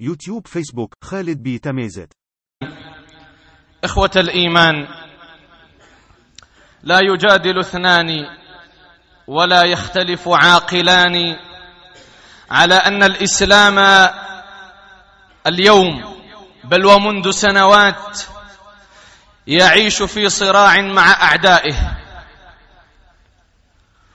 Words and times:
يوتيوب 0.00 0.46
فيسبوك 0.46 0.94
خالد 1.04 1.42
بي 1.42 1.58
تميزت. 1.58 2.12
إخوة 3.84 4.10
الإيمان 4.16 4.86
لا 6.82 7.00
يجادل 7.00 7.58
اثنان 7.58 8.08
ولا 9.26 9.62
يختلف 9.62 10.28
عاقلان 10.28 11.36
على 12.50 12.74
أن 12.74 13.02
الإسلام 13.02 13.78
اليوم 15.46 16.18
بل 16.64 16.86
ومنذ 16.86 17.30
سنوات 17.30 18.20
يعيش 19.46 20.02
في 20.02 20.28
صراع 20.28 20.80
مع 20.80 21.10
أعدائه. 21.10 21.98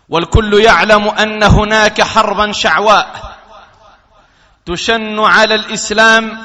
والكل 0.10 0.54
يعلم 0.54 1.08
أن 1.08 1.44
هناك 1.44 2.02
حربا 2.02 2.52
شعواء. 2.52 3.34
تشن 4.66 5.20
على 5.20 5.56
الإسلام 5.56 6.38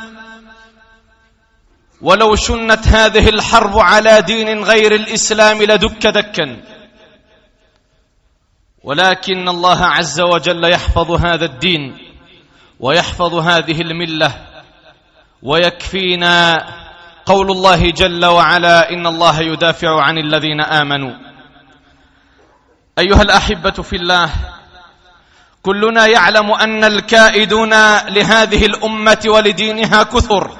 ولو 2.00 2.36
شنت 2.36 2.86
هذه 2.86 3.28
الحرب 3.28 3.78
على 3.78 4.22
دين 4.22 4.64
غير 4.64 4.94
الإسلام 4.94 5.62
لدك 5.62 6.06
دكا. 6.06 6.56
ولكن 8.82 9.48
الله 9.48 9.84
عز 9.84 10.20
وجل 10.20 10.64
يحفظ 10.64 11.10
هذا 11.10 11.44
الدين 11.44 11.98
ويحفظ 12.80 13.34
هذه 13.34 13.80
الملة 13.80 14.46
ويكفينا 15.42 16.66
قول 17.26 17.50
الله 17.50 17.90
جل 17.90 18.24
وعلا 18.26 18.90
إن 18.90 19.06
الله 19.06 19.40
يدافع 19.40 20.02
عن 20.02 20.18
الذين 20.18 20.60
آمنوا. 20.60 21.14
أيها 22.98 23.22
الأحبة 23.22 23.70
في 23.70 23.96
الله 23.96 24.57
كلنا 25.68 26.06
يعلم 26.06 26.52
أن 26.52 26.84
الكائدون 26.84 27.70
لهذه 28.08 28.66
الأمة 28.66 29.22
ولدينها 29.26 30.02
كثر. 30.02 30.50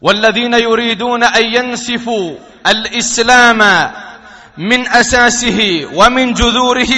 والذين 0.00 0.54
يريدون 0.54 1.22
أن 1.24 1.44
ينسفوا 1.44 2.36
الإسلام 2.66 3.90
من 4.58 4.88
أساسه 4.88 5.88
ومن 5.94 6.32
جذوره 6.32 6.94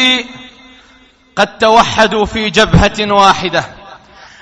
قد 1.37 1.59
توحدوا 1.59 2.27
في 2.27 2.51
جبهة 2.51 3.13
واحدة 3.13 3.65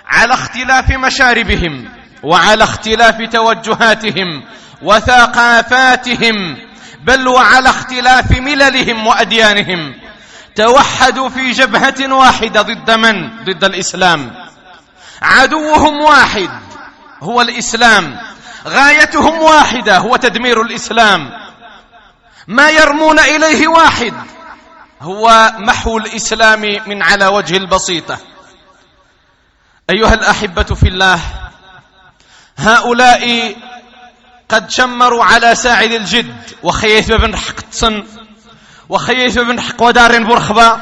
على 0.06 0.34
اختلاف 0.34 0.91
مشاربهم 0.91 1.88
وعلى 2.22 2.64
اختلاف 2.64 3.22
توجهاتهم 3.32 4.44
وثقافاتهم 4.82 6.56
بل 7.04 7.28
وعلى 7.28 7.69
اختلاف 7.69 8.30
مللهم 8.30 9.06
وأديانهم. 9.06 10.05
توحدوا 10.56 11.28
في 11.28 11.50
جبهة 11.50 12.14
واحدة 12.14 12.62
ضد 12.62 12.90
من؟ 12.90 13.44
ضد 13.44 13.64
الإسلام. 13.64 14.34
عدوهم 15.22 16.00
واحد 16.00 16.50
هو 17.22 17.40
الإسلام. 17.40 18.18
غايتهم 18.66 19.38
واحدة 19.38 19.98
هو 19.98 20.16
تدمير 20.16 20.62
الإسلام. 20.62 21.30
ما 22.48 22.70
يرمون 22.70 23.18
إليه 23.18 23.68
واحد 23.68 24.14
هو 25.02 25.52
محو 25.58 25.98
الإسلام 25.98 26.60
من 26.86 27.02
على 27.02 27.26
وجه 27.26 27.56
البسيطة. 27.56 28.18
أيها 29.91 30.14
الأحبة 30.14 30.62
في 30.62 30.88
الله 30.88 31.20
هؤلاء 32.58 33.56
قد 34.48 34.70
شمروا 34.70 35.24
على 35.24 35.54
ساعد 35.54 35.92
الجد 35.92 36.36
وخيث 36.62 37.12
بن 37.12 37.36
حق 37.36 37.60
تصن 37.70 38.04
وخيث 38.88 39.38
بن 39.38 39.60
حق 39.60 39.82
ودار 39.82 40.22
برخبة 40.22 40.76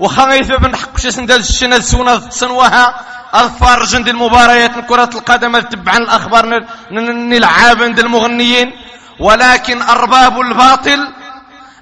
وخيث 0.00 0.52
بن 0.52 0.76
حق 0.76 0.98
شسندل 0.98 1.40
الشنة 1.40 1.80
سونة 1.80 2.16
تصنوها 2.16 3.00
أظفار 3.34 3.84
جند 3.84 4.08
المباريات 4.08 4.70
كرة 4.88 5.10
القدم 5.14 5.60
تبعا 5.60 5.98
الأخبار 5.98 6.66
نلعب 6.90 7.82
عند 7.82 7.98
المغنيين 7.98 8.72
ولكن 9.20 9.82
أرباب 9.82 10.40
الباطل 10.40 11.12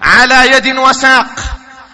على 0.02 0.52
يد 0.52 0.76
وساق. 0.76 1.26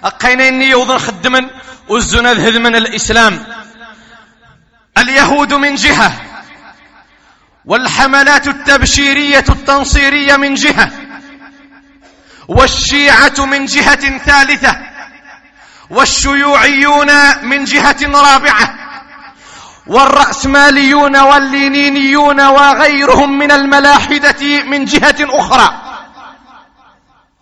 أقينين 0.05 0.63
يوضن 0.63 0.99
خدمن 0.99 1.51
والزنا 1.89 2.33
من 2.59 2.77
الإسلام. 2.77 3.47
اليهود 4.99 5.55
من 5.55 5.75
جهة 5.75 6.13
والحملات 7.65 8.49
التبشيرية 8.49 9.45
التنصيرية 9.49 10.37
من 10.37 10.55
جهة. 10.55 10.91
والشيعة 12.51 13.47
من 13.47 13.65
جهة 13.65 14.19
ثالثة 14.19 14.77
والشيوعيون 15.91 17.11
من 17.43 17.65
جهة 17.65 17.97
رابعة 18.03 18.75
والرأسماليون 19.87 21.17
واللينينيون 21.17 22.41
وغيرهم 22.41 23.39
من 23.39 23.53
الملاحدة 23.53 24.63
من 24.65 24.85
جهة 24.85 25.17
أخرى. 25.21 25.69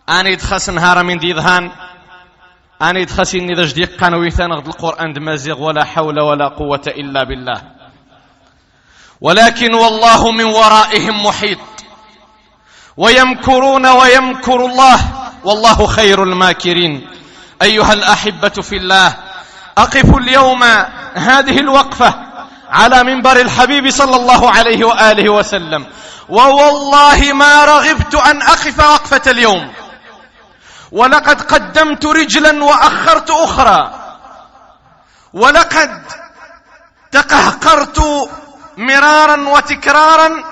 أنا 0.09 0.29
يدخس 0.29 0.69
نهار 0.69 1.03
من 1.03 1.17
دي 1.17 1.33
ذهان 1.33 1.71
أنا 2.81 2.99
يدخس 2.99 3.35
إني 3.35 3.53
ذا 3.53 3.65
جديق 3.65 4.03
قنويثان 4.03 4.51
غد 4.53 4.67
القرآن 4.67 5.13
دمازيغ 5.13 5.61
ولا 5.61 5.85
حول 5.85 6.19
ولا 6.19 6.47
قوة 6.47 6.83
إلا 6.87 7.23
بالله. 7.23 7.61
ولكن 9.21 9.73
والله 9.73 10.31
من 10.31 10.45
ورائهم 10.45 11.25
محيط. 11.25 11.59
ويمكرون 12.99 13.85
ويمكر 13.87 14.59
الله. 14.65 14.99
والله 15.43 15.87
خير 15.87 16.23
الماكرين. 16.23 17.09
أيها 17.61 17.93
الأحبة 17.93 18.49
في 18.49 18.75
الله 18.75 19.13
أقف 19.77 20.17
اليوم 20.17 20.63
هذه 21.13 21.59
الوقفة 21.59 22.13
على 22.69 23.03
منبر 23.03 23.37
الحبيب 23.39 23.89
صلى 23.89 24.15
الله 24.15 24.51
عليه 24.51 24.85
وآله 24.85 25.29
وسلم. 25.29 25.85
ووالله 26.29 27.33
ما 27.33 27.65
رغبت 27.65 28.15
أن 28.15 28.41
أقف 28.41 28.79
وقفة 28.79 29.31
اليوم. 29.31 29.71
ولقد 30.91 31.41
قدمت 31.41 32.05
رجلا 32.05 32.63
وأخرت 32.63 33.31
أخرى. 33.31 33.91
ولقد 35.33 36.01
تقهقرت 37.11 38.29
مرارا 38.77 39.49
وتكرارا 39.49 40.43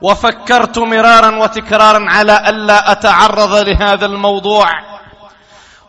وفكرت 0.00 0.78
مرارا 0.78 1.36
وتكرارا 1.36 2.10
على 2.10 2.48
ألا 2.48 2.92
أتعرض 2.92 3.54
لهذا 3.54 4.06
الموضوع. 4.06 4.68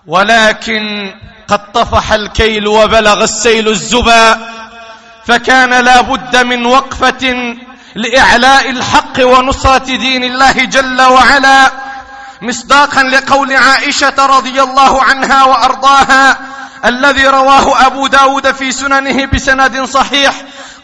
ولكن 0.08 1.14
قد 1.48 1.72
طفح 1.72 2.12
الكيل 2.14 2.68
وبلغ 2.68 3.24
السيل 3.24 3.68
الزبا 3.68 4.40
فكان 5.26 5.74
لا 5.74 6.02
بد 6.02 6.38
من 6.38 6.66
وقفة 6.66 7.56
لإعلاء 7.96 8.70
الحق 8.70 9.20
ونصرة 9.20 9.86
دين 9.96 10.24
الله 10.24 10.52
جل 10.52 11.02
وعلا 11.02 11.72
مصداقا 12.42 13.04
لقول 13.04 13.54
عائشة 13.54 14.26
رضي 14.26 14.62
الله 14.62 15.04
عنها 15.04 15.44
وأرضاها 15.44 16.38
الذي 16.86 17.28
رواه 17.28 17.86
أبو 17.86 18.08
داود 18.08 18.52
في 18.52 18.72
سننه 18.72 19.26
بسند 19.26 19.84
صحيح 19.84 20.34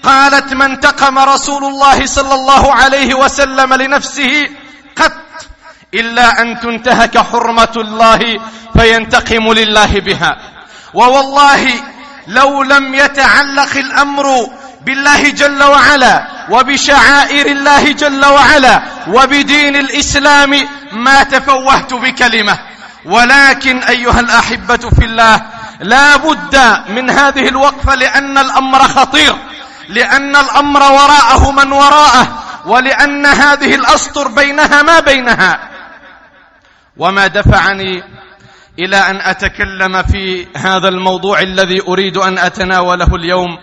قالت 0.05 0.53
ما 0.53 0.66
انتقم 0.66 1.19
رسول 1.19 1.66
الله 1.66 2.05
صلى 2.05 2.33
الله 2.35 2.73
عليه 2.73 3.13
وسلم 3.13 3.73
لنفسه 3.73 4.49
قط 4.95 5.11
إلا 5.93 6.41
أن 6.41 6.59
تنتهك 6.59 7.17
حرمة 7.17 7.73
الله 7.77 8.19
فينتقم 8.77 9.53
لله 9.53 9.99
بها. 9.99 10.38
ووالله 10.94 11.73
لو 12.27 12.63
لم 12.63 12.95
يتعلق 12.95 13.77
الأمر 13.77 14.47
بالله 14.85 15.29
جل 15.29 15.63
وعلا 15.63 16.27
وبشعائر 16.49 17.45
الله 17.45 17.91
جل 17.91 18.25
وعلا 18.25 18.81
وبدين 19.07 19.75
الإسلام 19.75 20.67
ما 20.91 21.23
تفوهت 21.23 21.94
بكلمة. 21.94 22.59
ولكن 23.05 23.83
أيها 23.83 24.19
الأحبة 24.19 24.89
في 24.99 25.05
الله 25.05 25.41
لا 25.79 26.15
بد 26.15 26.55
من 26.89 27.09
هذه 27.09 27.47
الوقفة 27.47 27.95
لأن 27.95 28.38
الأمر 28.38 28.83
خطير. 28.83 29.35
لأن 29.90 30.35
الأمر 30.35 30.79
وراءه 30.79 31.51
من 31.51 31.71
وراءه 31.71 32.44
ولأن 32.65 33.25
هذه 33.25 33.75
الأسطر 33.75 34.27
بينها 34.27 34.81
ما 34.81 35.00
بينها. 35.00 35.69
وما 36.98 37.27
دفعني 37.27 38.04
إلى 38.80 38.98
أن 38.98 39.21
أتكلم 39.21 40.04
في 40.04 40.48
هذا 40.57 40.88
الموضوع 40.88 41.39
الذي 41.42 41.81
أريد 41.81 42.18
أن 42.18 42.38
أتناوله 42.38 43.15
اليوم. 43.15 43.57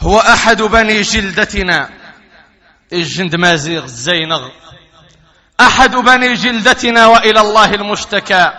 هو 0.00 0.18
أحد 0.18 0.62
بني 0.62 1.02
جلدتنا. 1.02 1.88
الجند 2.92 3.36
مازيغ 3.36 3.84
الزينغ 3.84 4.48
أحد 5.60 5.96
بني 5.96 6.34
جلدتنا 6.34 7.06
وإلى 7.06 7.40
الله 7.40 7.74
المشتكى. 7.74 8.52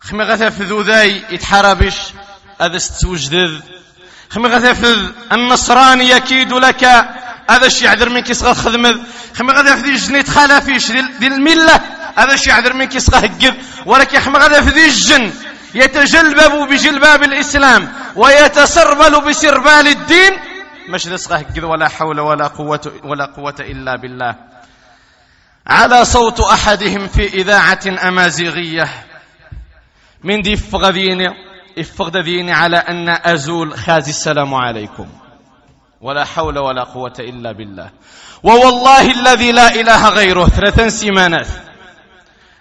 خمي 0.00 0.24
غثف 0.24 0.62
ذاي 0.62 1.22
يتحربش 1.30 1.96
هذا 2.60 2.78
ستوجدذ 2.78 3.60
خمي 4.34 4.48
غثف 4.48 5.10
النصراني 5.32 6.10
يكيد 6.10 6.52
لك. 6.52 6.84
هذا 7.50 7.66
الشيء 7.66 7.88
عذر 7.88 8.08
منك 8.08 8.30
يصغى 8.30 8.54
خدمذ 8.54 8.98
خمي 9.34 9.52
غثف 9.52 9.84
ذي 9.84 9.90
الجن 9.90 10.22
خلافيش 10.22 10.90
دي 10.90 11.26
الملة. 11.26 11.80
هذا 12.16 12.34
الشيء 12.34 12.52
عذر 12.52 12.72
منك 12.72 12.94
يصغى 12.94 13.26
هقذ 13.26 13.54
ولكن 13.86 14.20
خمي 14.20 14.38
غثف 14.38 14.68
ذي 14.68 14.84
الجن. 14.84 15.32
يتجلبب 15.74 16.68
بجلباب 16.68 17.22
الإسلام. 17.22 17.92
ويتسربل 18.16 19.20
بسربال 19.20 19.88
الدين. 19.88 20.32
مش 20.88 21.08
رزقه 21.08 21.64
ولا 21.64 21.88
حول 21.88 22.20
ولا 22.20 22.46
قوة 22.46 22.92
ولا 23.04 23.24
قوة 23.24 23.56
إلا 23.60 23.96
بالله. 23.96 24.34
على 25.66 26.04
صوت 26.04 26.40
أحدهم 26.40 27.08
في 27.08 27.26
إذاعة 27.26 28.08
أمازيغية. 28.08 28.88
من 30.24 30.42
دي 30.42 30.56
فغذيني 31.72 31.80
افغدذيني 31.80 32.52
على 32.52 32.76
أن 32.76 33.08
أزول 33.08 33.78
خازي 33.78 34.10
السلام 34.10 34.54
عليكم. 34.54 35.06
ولا 36.00 36.24
حول 36.24 36.58
ولا 36.58 36.84
قوة 36.84 37.14
إلا 37.18 37.52
بالله. 37.52 37.90
ووالله 38.42 39.10
الذي 39.10 39.52
لا 39.52 39.74
إله 39.74 40.08
غيره 40.08 40.46
ثلاثا 40.46 40.88
سيمانات. 40.88 41.46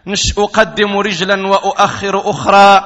نش 0.07 0.33
أقدم 0.37 0.97
رجلا 0.97 1.47
وأؤخر 1.47 2.29
أخرى. 2.29 2.81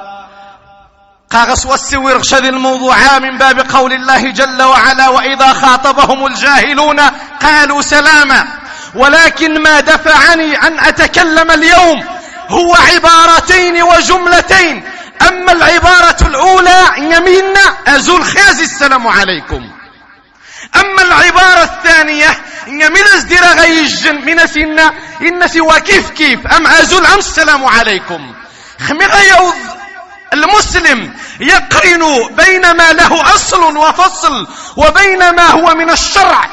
قاغس 1.30 1.66
والسوير 1.66 2.18
غشذ 2.18 2.46
الموضوع 2.46 3.20
من 3.20 3.38
باب 3.38 3.60
قول 3.60 3.94
الله 3.94 4.32
جل 4.32 4.64
وعلا 4.64 5.10
وإذا 5.10 5.54
خاطبهم 5.54 6.26
الجاهلون 6.26 7.00
قالوا 7.42 7.82
سلاما. 7.82 8.48
ولكن 8.96 9.62
ما 9.62 9.80
دفعني 9.80 10.56
أن 10.56 10.80
أتكلم 10.80 11.52
اليوم 11.52 12.04
هو 12.50 12.76
عبارتين 12.76 13.84
وجملتين. 13.84 14.84
أما 15.22 15.52
العبارة 15.52 16.28
الأولى 16.28 16.82
يمينا 16.98 17.78
أزول 17.88 18.26
خازي 18.26 18.64
السلام 18.64 19.08
عليكم. 19.08 19.72
أما 20.76 21.02
العبارة 21.02 21.64
الثانية 21.64 22.38
إن 22.68 22.92
من 22.92 23.04
ازدر 23.16 23.46
غيجن 23.62 24.26
من 24.26 24.48
سنة 24.48 24.94
إن 25.22 25.48
سوى 25.48 25.80
كيف 25.80 26.10
كيف؟ 26.10 26.48
أم 26.48 26.68
أزول 26.68 27.06
أم 27.06 27.20
السلام 27.20 27.66
عليكم. 27.66 28.34
خمي 28.88 29.06
غيوض 29.06 29.56
المسلم 30.34 31.14
يقرن 31.40 32.36
بين 32.36 32.72
ما 32.72 32.94
له 32.94 33.36
أصل 33.36 33.78
وفصل 33.78 34.48
وبين 34.78 35.30
ما 35.30 35.48
هو 35.48 35.76
من 35.76 35.90
الشرع 35.90 36.50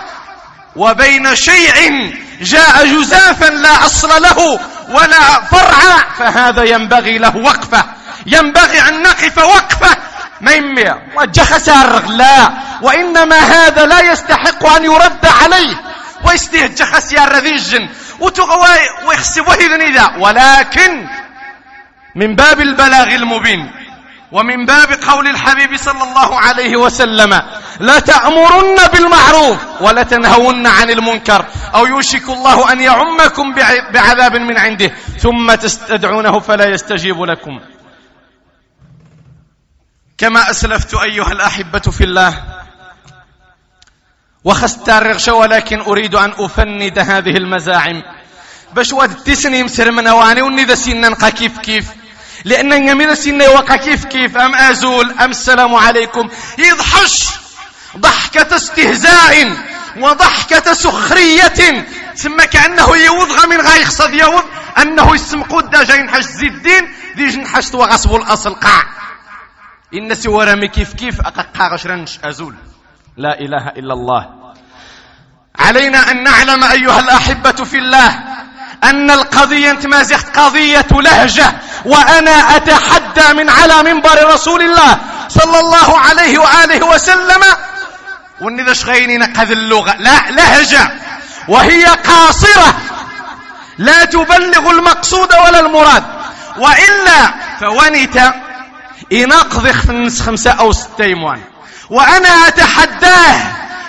وبين 0.76 1.37
شيء 1.37 2.12
جاء 2.41 2.87
جزافا 2.87 3.44
لا 3.44 3.87
أصل 3.87 4.23
له 4.23 4.61
ولا 4.88 5.44
فرع 5.50 6.05
فهذا 6.19 6.62
ينبغي 6.62 7.19
له 7.19 7.37
وقفة. 7.37 7.85
ينبغي 8.26 8.80
أن 8.88 9.02
نقف 9.02 9.38
وقفة. 9.38 9.96
ما 10.40 10.52
يمي. 10.52 10.94
وجه 11.16 11.42
لا. 12.08 12.50
وإنما 12.82 13.38
هذا 13.38 13.86
لا 13.86 14.00
يستحق 14.00 14.66
أن 14.66 14.84
يرد 14.84 15.26
عليه. 15.42 15.82
ويستهج 16.24 16.82
خسيار 16.82 17.32
رذيج. 17.32 17.82
وتغوى 18.20 18.78
ويخسبه 19.06 19.56
ذا 19.94 20.16
ولكن 20.19 21.06
من 22.14 22.36
باب 22.36 22.60
البلاغ 22.60 23.14
المبين 23.14 23.70
ومن 24.32 24.66
باب 24.66 24.88
قول 25.08 25.28
الحبيب 25.28 25.76
صلى 25.76 26.02
الله 26.02 26.40
عليه 26.40 26.76
وسلم 26.76 27.42
لا 27.80 27.98
تأمرن 27.98 28.76
بالمعروف 28.92 29.58
ولا 29.80 30.02
تنهون 30.02 30.66
عن 30.66 30.90
المنكر 30.90 31.44
أو 31.74 31.86
يوشك 31.86 32.28
الله 32.28 32.72
أن 32.72 32.80
يعمكم 32.80 33.54
بعذاب 33.92 34.36
من 34.36 34.58
عنده 34.58 34.90
ثم 35.19 35.54
تستدعونه 35.54 36.40
فلا 36.40 36.69
يستجيب 36.69 37.22
لكم. 37.22 37.60
كما 40.22 40.50
أسلفت 40.50 40.94
أيها 40.94 41.32
الأحبة 41.32 41.78
في 41.78 42.04
الله. 42.04 42.42
وخست 44.44 44.88
الرغش 44.88 45.28
ولكن 45.28 45.80
أريد 45.80 46.14
أن 46.14 46.32
أفند 46.38 46.98
هذه 46.98 47.36
المزاعم. 47.36 48.02
باش 48.74 48.92
واد 48.92 49.14
تسني 49.14 49.62
مسر 49.62 49.90
من 49.90 50.08
واني 50.08 50.42
وني 50.42 50.64
ذا 50.64 50.74
سنن 50.74 51.14
كيف 51.14 51.58
كيف. 51.58 51.86
لأن 52.44 52.88
يمين 52.88 53.14
سنة 53.14 53.48
وقا 53.48 53.76
كيف 53.76 54.04
كيف. 54.04 54.36
أم 54.36 54.54
أزول 54.54 55.10
أم 55.10 55.30
السلام 55.30 55.74
عليكم. 55.74 56.28
يضحش 56.58 57.28
ضحكة 57.96 58.56
استهزاء 58.56 59.56
وضحكة 59.96 60.72
سخرية. 60.72 61.86
ثم 62.16 62.42
كأنه 62.42 62.96
يوضغ 62.96 63.46
من 63.46 63.60
غاي 63.60 63.82
يخصد 63.82 64.14
يوض 64.14 64.44
أنه 64.78 65.14
يسم 65.14 65.42
قد 65.42 65.86
جاي 65.86 65.98
ينحش 66.00 66.22
زي 66.22 66.46
الدين. 66.46 66.94
ذي 67.16 67.28
جنحشت 67.28 67.74
وغصب 67.74 68.14
الأصل 68.14 68.54
قاع 68.54 69.02
إن 69.94 70.15
سوارمي 70.15 70.69
كيف 70.69 70.94
كيف 70.94 71.21
أقاقا 71.21 71.75
غشرنش 71.75 72.19
أزول. 72.25 72.55
لا 73.17 73.41
إله 73.41 73.69
إلا 73.69 73.94
الله. 73.94 74.29
علينا 75.59 76.11
أن 76.11 76.23
نعلم 76.23 76.65
أيها 76.65 77.00
الأحبة 77.00 77.65
في 77.65 77.79
الله 77.79 78.21
أن 78.85 79.11
القضية 79.11 79.79
ما 79.85 80.03
زخت 80.03 80.39
قضية 80.39 80.87
لهجة 80.91 81.55
وأنا 81.85 82.56
أتحدى 82.56 83.35
من 83.35 83.50
على 83.50 83.83
منبر 83.83 84.35
رسول 84.35 84.62
الله 84.62 84.99
صلى 85.29 85.59
الله 85.61 85.99
عليه 85.99 86.39
وآله 86.39 86.87
وسلم. 86.87 87.43
وإن 88.41 88.75
شغيني 88.75 89.19
نقذ 89.19 89.50
اللغة. 89.50 89.97
لا 89.99 90.31
لهجة. 90.31 90.93
وهي 91.49 91.85
قاصرة. 91.85 92.75
لا 93.79 94.05
تبلغ 94.05 94.71
المقصود 94.71 95.33
ولا 95.33 95.61
المراد. 95.61 96.05
وإلا 96.56 97.35
فونت 97.61 98.35
إنقذ 99.12 99.73
خمسة 100.23 100.50
أو 100.50 100.73
ستة 100.73 101.05
يموان 101.05 101.41
وأنا 101.91 102.49
أتحداه 102.49 103.37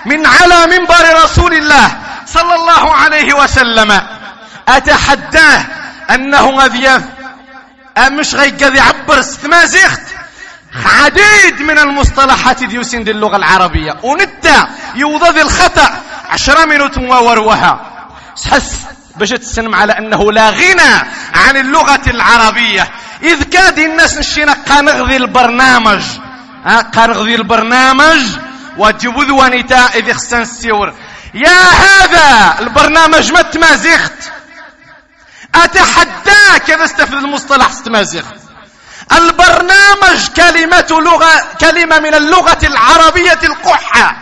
من 0.05 0.25
على 0.25 0.67
منبر 0.67 1.23
رسول 1.23 1.53
الله 1.53 1.97
صلى 2.25 2.55
الله 2.55 2.93
عليه 2.93 3.33
وسلم. 3.33 4.01
أتحداه 4.67 5.65
أنه 6.09 6.49
غذيف 6.49 7.01
مش 7.99 8.35
غيقذ 8.35 8.75
يعبر 8.75 9.19
استمازيخت 9.19 10.01
عديد 10.85 11.61
من 11.61 11.79
المصطلحات 11.79 12.63
دي 12.63 13.11
اللغة 13.11 13.35
العربية. 13.37 13.97
ونتا 14.03 14.67
يوضذ 14.95 15.37
الخطأ 15.37 15.89
عشرة 16.29 16.65
منوت 16.65 16.97
ووروها. 16.97 17.79
سحس 18.35 18.79
باش 19.15 19.29
تسلم 19.29 19.75
على 19.75 19.97
أنه 19.97 20.31
لا 20.31 20.49
غنى 20.49 20.93
عن 21.35 21.57
اللغة 21.57 22.01
العربية. 22.07 22.91
إذ 23.23 23.43
كاد 23.43 23.79
الناس 23.79 24.17
نشينا 24.17 24.53
قنغذي 24.53 25.17
البرنامج. 25.17 26.03
قنغذي 26.95 27.35
البرنامج. 27.35 28.21
وجبوذ 28.77 29.31
ونتا 29.31 29.89
إذ 29.95 30.13
خسن 30.13 30.41
السيور. 30.41 30.93
يا 31.33 31.59
هذا 31.85 32.59
البرنامج 32.59 33.31
ما 33.31 33.41
تمازيخت 33.41 34.13
أتحداك 35.55 36.71
إذا 36.71 36.85
استفد 36.85 37.13
المصطلح 37.13 37.69
استمازيخت 37.69 38.35
البرنامج 39.11 40.27
كلمة 40.35 40.87
لغة 40.89 41.43
كلمة 41.61 41.99
من 41.99 42.13
اللغة 42.13 42.57
العربية 42.63 43.39
القحة. 43.43 44.15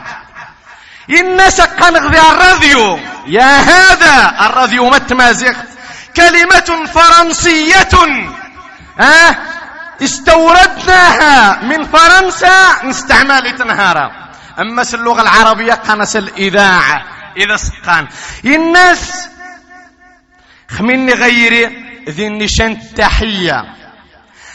الناس 1.10 1.62
قنغذي 1.62 2.20
الراديو. 2.20 3.00
يا 3.28 3.58
هذا 3.58 4.36
الراديو 4.46 4.90
ما 4.90 4.98
تمازيخت 4.98 5.66
كلمة 6.16 6.88
فرنسية. 6.94 7.90
ها؟ 9.00 9.38
استوردناها 10.02 11.62
من 11.64 11.84
فرنسا 11.84 12.84
نستعمل 12.84 13.58
تنهارا 13.58 14.12
أما 14.60 14.84
اللغة 14.94 15.22
العربية 15.22 15.74
قنس 15.74 16.16
الإذاعة. 16.16 17.04
إذا 17.38 17.58
سقان. 17.58 18.08
الناس 18.56 19.30
خميني 20.70 21.14
غيري 21.14 21.66
ذي 22.10 22.28
النشان 22.28 22.72
التحية. 22.72 23.66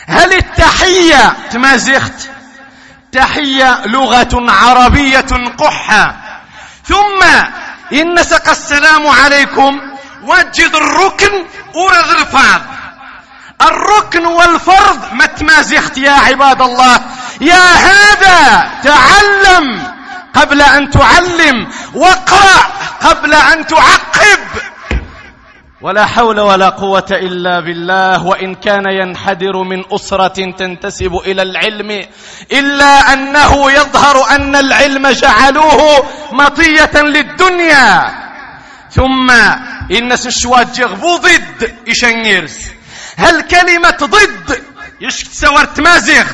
هل 0.06 0.32
التحية 0.32 1.36
تمازخت 1.50 2.30
تحية 3.12 3.86
لغة 3.86 4.50
عربية 4.50 5.54
قحة. 5.58 6.16
ثم 6.84 7.24
إن 7.92 8.22
سق 8.22 8.48
السلام 8.48 9.06
عليكم 9.06 9.80
وجد 10.22 10.74
الركن 10.74 11.44
ورد 11.74 12.10
الفاظ. 12.20 12.60
الركن 13.62 14.26
والفرض 14.26 14.98
ما 15.12 15.26
تمازخت 15.26 15.98
يا 15.98 16.10
عباد 16.10 16.62
الله. 16.62 17.00
يا 17.40 17.64
هذا 17.74 18.70
تعلم 18.82 19.82
قبل 20.34 20.62
أن 20.62 20.90
تعلم 20.90 21.66
واقرأ 21.94 22.58
قبل 23.02 23.34
أن 23.34 23.66
تعقب. 23.66 24.40
ولا 25.80 26.06
حول 26.06 26.40
ولا 26.40 26.68
قوة 26.68 27.06
إلا 27.10 27.60
بالله 27.60 28.26
وإن 28.26 28.54
كان 28.54 28.90
ينحدر 28.90 29.62
من 29.62 29.84
أسرة 29.92 30.50
تنتسب 30.50 31.16
إلى 31.26 31.42
العلم 31.42 32.04
إلا 32.52 33.12
أنه 33.12 33.70
يظهر 33.72 34.30
أن 34.30 34.56
العلم 34.56 35.08
جعلوه 35.08 36.06
مطية 36.32 37.02
للدنيا. 37.02 38.14
ثم 38.90 39.30
إن 39.90 40.16
سشوات 40.16 40.78
جغبو 40.80 41.16
ضد 41.16 41.74
إشنيرز 41.88 42.75
هل 43.16 43.40
كلمة 43.42 43.96
ضد 44.02 44.62
يشكت 45.00 45.32
سوارت 45.32 45.80
مازيغ 45.80 46.26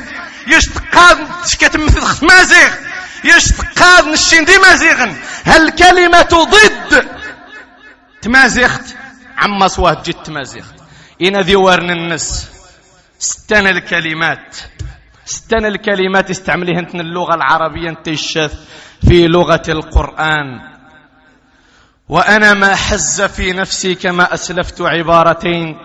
يشتقاد 0.46 1.18
تشكت 1.44 1.76
مثل 1.76 2.26
مازيغ 2.26 2.72
يشتقاد 3.24 4.06
نشين 4.08 4.44
دي 4.44 4.52
هل 5.44 5.70
كلمة 5.70 6.48
ضد 6.52 7.08
تمازيغت؟ 8.22 8.96
عما 9.38 9.68
صوات 9.68 10.10
جت 10.10 10.26
تمازيغت 10.26 10.74
إن 11.22 11.40
ذي 11.40 11.56
ورن 11.56 11.90
النس 11.90 12.50
ستنا 13.18 13.70
الكلمات. 13.70 14.56
ستان 15.24 15.66
الكلمات 15.66 16.30
استعمليها 16.30 16.78
انت 16.78 16.94
اللغة 16.94 17.34
العربية 17.34 17.98
الشاذ 18.08 18.50
في 19.08 19.26
لغة 19.26 19.62
القرآن. 19.68 20.60
وأنا 22.08 22.54
ما 22.54 22.74
حز 22.76 23.22
في 23.22 23.52
نفسي 23.52 23.94
كما 23.94 24.34
أسلفت 24.34 24.80
عبارتين. 24.80 25.76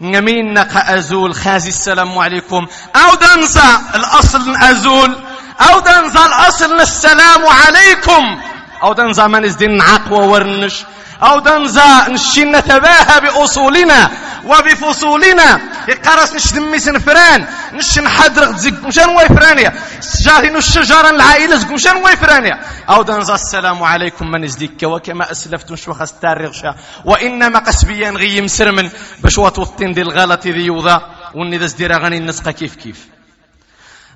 نمين 0.00 0.54
نقا 0.54 0.96
أزول. 0.96 1.34
خازي 1.34 1.68
السلام 1.68 2.18
عليكم. 2.18 2.66
أو 2.96 3.14
دنزا 3.14 3.80
الأصل 3.94 4.56
أزول. 4.56 5.16
أو 5.60 5.80
دنزا 5.80 6.26
الأصل 6.26 6.80
السلام 6.80 7.46
عليكم. 7.46 8.40
أو 8.82 8.92
دنزا 8.92 9.26
من 9.26 9.44
ازدين 9.44 9.76
نعق 9.76 10.12
ورنش. 10.12 10.84
أو 11.22 11.38
دنزا 11.38 12.08
نشي 12.08 12.44
نتباهى 12.44 13.20
بأصولنا. 13.20 14.10
وبفصولنا. 14.44 15.60
يقرس 15.88 16.34
نش 16.34 16.52
دمي 16.52 16.78
سنفران 16.78 17.46
نش 17.72 17.98
نحدرق 17.98 18.56
زق 18.56 18.86
مشان 18.86 19.08
ويفرانيا 19.16 19.72
جارين 20.20 20.56
الشجرة 20.56 21.10
العائلة 21.10 21.56
زق 21.56 21.70
مشان 21.70 21.96
ويفرانيا 21.96 22.60
أو 22.88 23.02
دنزا 23.02 23.34
السلام 23.34 23.82
عليكم 23.82 24.30
من 24.30 24.44
ازدك 24.44 24.82
وكما 24.82 25.30
أسلفت 25.30 25.72
نشو 25.72 25.92
خستار 25.92 26.40
رغشا 26.40 26.74
وإنما 27.04 27.58
قسبيا 27.58 28.10
غي 28.10 28.40
مسرمن 28.40 28.90
باش 29.22 29.38
وطوطين 29.38 29.92
دي 29.92 30.02
الغلط 30.02 30.46
ذي 30.46 30.66
يوضا. 30.66 31.02
وني 31.34 31.58
ذا 31.58 31.66
زدير 31.66 31.92
غني 32.02 32.16
النسقة 32.16 32.50
كيف 32.50 32.74
كيف. 32.74 33.06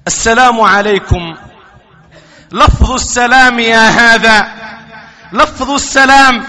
السلام 0.07 0.61
عليكم. 0.61 1.37
لفظ 2.53 2.93
السلام 2.93 3.59
يا 3.59 3.89
هذا. 3.89 4.47
لفظ 5.33 5.71
السلام 5.71 6.45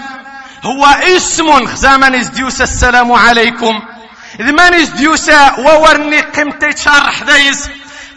هو 0.64 0.86
اسم 0.86 1.66
زمن 1.74 2.14
ازديوس 2.14 2.60
السلام 2.60 3.12
عليكم. 3.12 3.82
إذ 4.40 4.52
من 4.52 4.74
ازديوس 4.74 5.30
وورني 5.58 6.20
قمتي 6.20 6.76
شرح 6.76 7.22
دايز. 7.22 7.70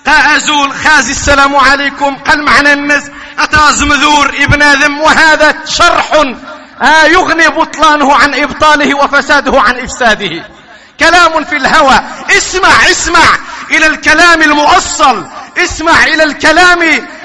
قازول 0.08 0.74
خازي 0.74 1.12
السلام 1.12 1.56
عليكم. 1.56 2.16
قال 2.16 2.44
معنى 2.46 2.74
الناس 2.74 3.04
أتاز 3.40 3.84
مذور 3.84 4.30
ابن 4.30 4.64
ذم 4.64 5.00
وهذا 5.00 5.66
شرح 5.66 6.24
آه 6.82 7.04
يغني 7.04 7.48
بطلانه 7.48 8.16
عن 8.16 8.34
إبطاله 8.34 8.98
وفساده 8.98 9.62
عن 9.62 9.80
إفساده. 9.80 10.44
كلام 11.00 11.44
في 11.44 11.56
الهوى. 11.56 12.02
اسمع 12.38 12.92
اسمع 12.92 13.26
إلى 13.72 13.88
الكلام 13.88 14.42
المؤصل. 14.42 15.28
اسمع 15.58 16.04
إلى 16.04 16.24
الكلام 16.24 16.80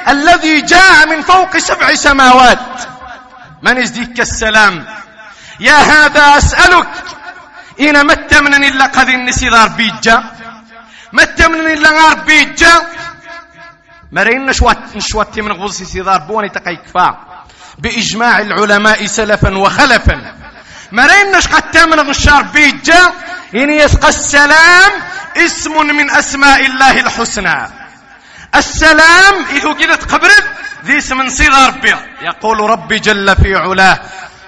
الذي 0.09 0.61
جاء 0.61 1.07
من 1.07 1.23
فوق 1.23 1.59
سبع 1.59 1.95
سماوات. 1.95 2.59
من 3.63 3.77
يزديك 3.77 4.21
السلام؟ 4.21 4.87
يا 5.61 5.75
هذا 5.75 6.39
أسألك. 6.39 6.89
إن 7.81 8.07
من 8.07 8.65
إلا 8.65 8.87
قد 8.87 9.09
النسي 9.09 9.49
ذار 9.49 9.69
بيجا. 9.69 10.25
من 11.13 11.67
إلا 11.67 11.91
غار 11.91 12.15
بيجا. 12.15 12.83
مرين 14.13 14.47
نشوات 14.47 14.97
نشوات 14.97 15.39
من 15.39 15.53
غوصي 15.53 15.85
سيدار 15.85 16.19
بوني 16.19 16.49
تقيكفا 16.49 17.19
بإجماع 17.79 18.39
العلماء 18.41 19.07
سلفا 19.07 19.59
وخلفا. 19.59 20.35
مرين 20.93 21.37
نش 21.37 21.47
قد 21.47 21.79
من 21.79 22.01
غشار 22.01 22.43
بيجا. 22.43 23.13
إن 23.55 23.71
يسقى 23.71 24.09
السلام 24.09 24.93
اسم 25.37 25.87
من 25.87 26.11
أسماء 26.11 26.67
الله 26.67 27.01
الحسنى. 27.01 27.69
السلام 28.55 29.45
إذا 29.51 29.69
قلت 29.69 30.13
قبرت 30.13 30.45
ذي 30.85 30.99
اسم 30.99 31.29
صغار 31.29 31.75
ربي 31.75 31.95
يقول 32.23 32.61
ربي 32.61 32.99
جل 32.99 33.37
في 33.37 33.55
علاه 33.55 34.01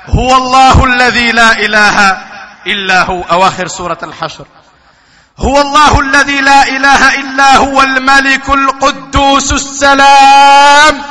هو 0.09 0.37
الله 0.37 0.85
الذي 0.85 1.33
لا 1.33 1.53
إله 1.53 2.19
إلا 2.67 3.03
هو. 3.03 3.23
أواخر 3.23 3.67
سورة 3.67 3.99
الحشر. 4.03 4.47
هو 5.39 5.61
الله 5.61 6.01
الذي 6.01 6.41
لا 6.41 6.69
إله 6.69 7.21
إلا 7.21 7.57
هو 7.57 7.83
الملك 7.83 8.49
القدوس 8.49 9.53
السلام 9.53 11.03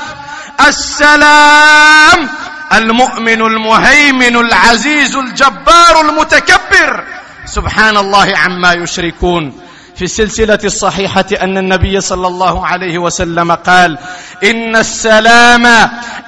السلام 0.68 2.30
المؤمن 2.74 3.42
المهيمن 3.42 4.36
العزيز 4.36 5.16
الجبار 5.16 6.02
المتكبر. 6.02 7.04
سبحان 7.46 7.98
الله 7.98 8.38
عما 8.38 8.74
يشركون. 8.74 9.62
في 9.96 10.02
السلسلة 10.02 10.60
الصحيحة 10.64 11.26
أن 11.42 11.58
النبي 11.58 12.02
صلى 12.02 12.28
الله 12.28 12.68
عليه 12.68 12.98
وسلم 12.98 13.52
قال 13.52 13.98
إن 14.44 14.76
السلام 14.76 15.66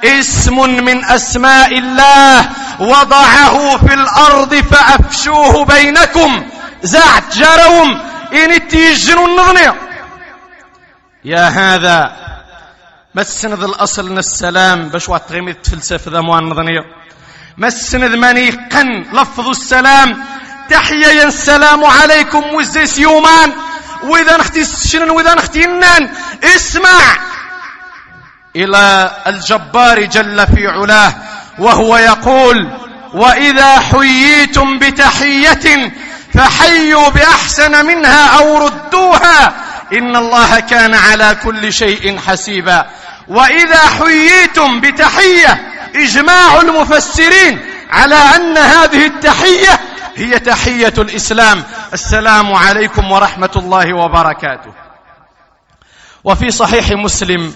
اسم 0.03 0.83
من 0.85 1.05
أسماء 1.05 1.77
الله 1.77 2.49
وضعه 2.79 3.77
في 3.77 3.93
الأرض 3.93 4.55
فأفشوه 4.55 5.65
بينكم. 5.65 6.45
زعت 6.83 7.37
جارهم 7.37 7.99
إن 8.33 8.67
تيجنوا 8.67 9.27
النظنية 9.27 9.75
يا 11.25 11.47
هذا 11.47 12.11
ما 13.15 13.21
السند 13.21 13.63
الأصل 13.63 14.11
من 14.11 14.17
السلام؟ 14.17 14.89
باش 14.89 15.09
واتغيمي 15.09 15.53
تفلسف 15.53 16.09
ذا 16.09 16.21
موان 16.21 16.43
نظنية 16.43 16.81
ما 17.57 17.67
السند 17.67 18.15
منيقا 18.15 18.83
لفظ 19.13 19.49
السلام 19.49 20.23
تحية 20.69 21.23
السلام 21.23 21.85
عليكم 21.85 22.43
وزيس 22.53 22.97
يومان 22.97 23.53
وإذا 24.03 24.37
نختي 24.37 24.65
شنن 24.89 25.09
وإذا 25.09 25.35
النان 25.55 26.09
اسمع. 26.43 26.99
إلى 28.55 29.11
الجبار 29.27 30.03
جل 30.03 30.47
في 30.55 30.67
علاه 30.67 31.13
وهو 31.59 31.97
يقول 31.97 32.69
وإذا 33.13 33.79
حييتم 33.79 34.79
بتحية 34.79 35.91
فحيوا 36.33 37.09
بأحسن 37.09 37.85
منها 37.85 38.37
أو 38.39 38.57
ردوها. 38.57 39.53
إن 39.93 40.15
الله 40.15 40.59
كان 40.59 40.93
على 40.93 41.37
كل 41.43 41.73
شيء 41.73 42.19
حسيبا. 42.27 42.85
وإذا 43.27 43.79
حييتم 43.99 44.81
بتحية 44.81 45.67
إجماع 45.95 46.61
المفسرين 46.61 47.65
على 47.91 48.15
أن 48.15 48.57
هذه 48.57 49.05
التحية 49.05 49.79
هي 50.17 50.39
تحية 50.39 50.93
الإسلام. 50.97 51.63
السلام 51.93 52.53
عليكم 52.53 53.11
ورحمة 53.11 53.51
الله 53.55 53.93
وبركاته. 53.93 54.73
وفي 56.23 56.51
صحيح 56.51 56.91
مسلم 56.91 57.53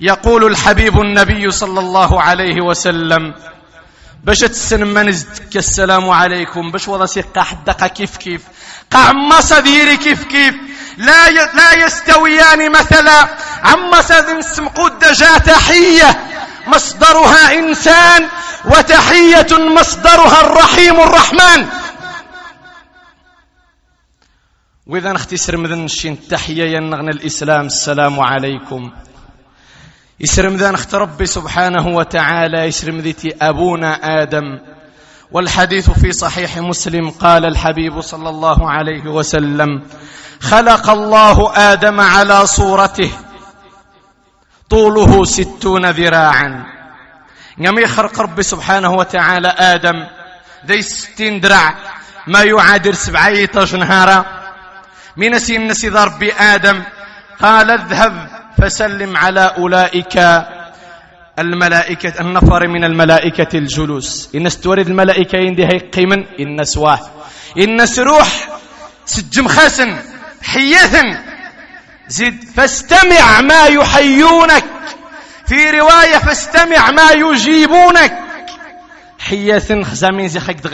يقول 0.00 0.44
الحبيب 0.44 1.00
النبي 1.00 1.50
صلى 1.50 1.80
الله 1.80 2.22
عليه 2.22 2.60
وسلم 2.60 3.34
باش 4.24 4.40
تسن 4.40 5.08
نزدك 5.08 5.56
السلام 5.56 6.10
عليكم. 6.10 6.70
باش 6.70 6.88
وضع 6.88 7.06
سيقا 7.06 7.42
حدقا 7.42 7.86
كيف 7.86 8.16
كيف؟ 8.16 8.42
قع 8.90 9.40
صديري 9.40 9.96
كيف 9.96 10.24
كيف؟ 10.24 10.54
لا. 10.98 11.30
لا 11.30 11.72
يستويان 11.84 12.70
مثلا 12.72 13.28
عم 13.64 14.02
سد 14.02 14.40
سمقود 14.40 14.98
دجا 14.98 15.38
تحية. 15.38 16.33
مصدرها 16.66 17.58
إنسان 17.58 18.28
وتحية 18.64 19.58
مصدرها 19.80 20.40
الرحيم 20.40 21.00
الرحمن. 21.00 21.66
وإذا 24.86 25.12
نختي 25.12 25.36
سرمذن 25.36 25.84
الشين 25.84 26.28
تحية 26.28 26.76
ينغن 26.76 27.08
الإسلام. 27.08 27.66
السلام 27.66 28.20
عليكم. 28.20 28.92
يسرم 30.20 30.56
ذا 30.56 30.70
نخت 30.70 30.94
ربي 30.94 31.26
سبحانه 31.26 31.88
وتعالى. 31.88 32.58
يسرم 32.58 32.98
ذيتي 32.98 33.34
أبونا 33.42 34.22
آدم. 34.22 34.58
والحديث 35.32 35.90
في 35.90 36.12
صحيح 36.12 36.58
مسلم. 36.58 37.10
قال 37.10 37.44
الحبيب 37.44 38.00
صلى 38.00 38.28
الله 38.28 38.70
عليه 38.70 39.04
وسلم 39.10 39.82
خلق 40.40 40.90
الله 40.90 41.52
آدم 41.56 42.00
على 42.00 42.46
صورته. 42.46 43.10
طوله 44.74 45.24
ستون 45.24 45.90
ذراعا. 45.90 46.66
نم 47.58 47.78
يخرق 47.78 48.20
ربي 48.20 48.42
سبحانه 48.42 48.92
وتعالى 48.92 49.48
آدم 49.48 50.06
ذي 50.66 50.82
ستين 50.82 51.40
درع 51.40 51.74
ما 52.26 52.42
يعادر 52.42 52.94
سبعية 52.94 53.50
جنهارا 53.54 54.24
من 55.16 55.38
سين 55.38 55.68
نسي 55.68 55.88
ربي 55.88 56.32
آدم. 56.32 56.82
قال 57.42 57.70
اذهب 57.70 58.28
فسلم 58.58 59.16
على 59.16 59.54
أولئك 59.58 60.16
الملائكة 61.38 62.20
النفر 62.20 62.68
من 62.68 62.84
الملائكة 62.84 63.58
الجلوس. 63.58 64.28
إن 64.34 64.46
استورد 64.46 64.86
الملائكة 64.86 65.38
يندي 65.38 65.64
هي 65.66 65.78
قيمن 65.78 66.24
إن 66.40 66.64
سواه. 66.64 67.00
إن 67.58 67.86
سروح 67.86 68.28
سجم 69.06 69.48
خاسن 69.48 69.96
حيثن 70.42 71.33
زد 72.08 72.44
فاستمع 72.56 73.40
ما 73.40 73.66
يحيونك. 73.66 74.64
في 75.46 75.70
رواية 75.70 76.18
فاستمع 76.18 76.90
ما 76.90 77.10
يجيبونك. 77.10 78.18
حيثن 79.18 79.84
خزامين 79.84 80.28
زي 80.28 80.40
خيك 80.40 80.66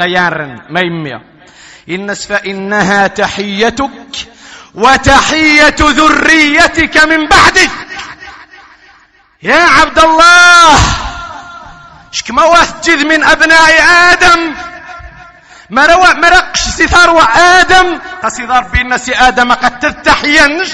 ما 0.70 0.80
يميا 0.80 1.22
إن 1.88 2.14
فإنها 2.14 3.06
تحيتك 3.06 4.28
وتحية 4.74 5.76
ذريتك 5.80 6.96
من 7.04 7.28
بعدك. 7.28 7.70
يا 9.42 9.62
عبد 9.80 9.98
الله 9.98 10.78
شكما 12.12 12.44
واسجد 12.44 13.06
من 13.06 13.24
أبناء 13.24 13.82
آدم؟ 14.12 14.54
مروا 15.70 16.12
مرقش 16.12 16.60
سثار 16.60 17.28
آدم 17.36 17.98
قصدار 18.22 18.62
بين 18.62 18.98
سي 18.98 19.14
آدم 19.14 19.52
قد 19.52 19.78
تتحينش 19.78 20.68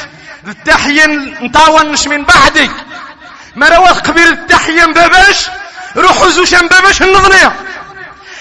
التحية 0.50 1.07
نطاونش 1.43 2.07
من 2.07 2.25
بعدك. 2.25 2.71
ما 3.57 3.69
روات 3.69 4.07
قبيل 4.09 4.29
التحية 4.29 4.87
مباباش؟ 4.87 5.47
روحوا 5.97 6.29
زوشان 6.29 6.69
باباش 6.69 7.03
النظنية 7.03 7.53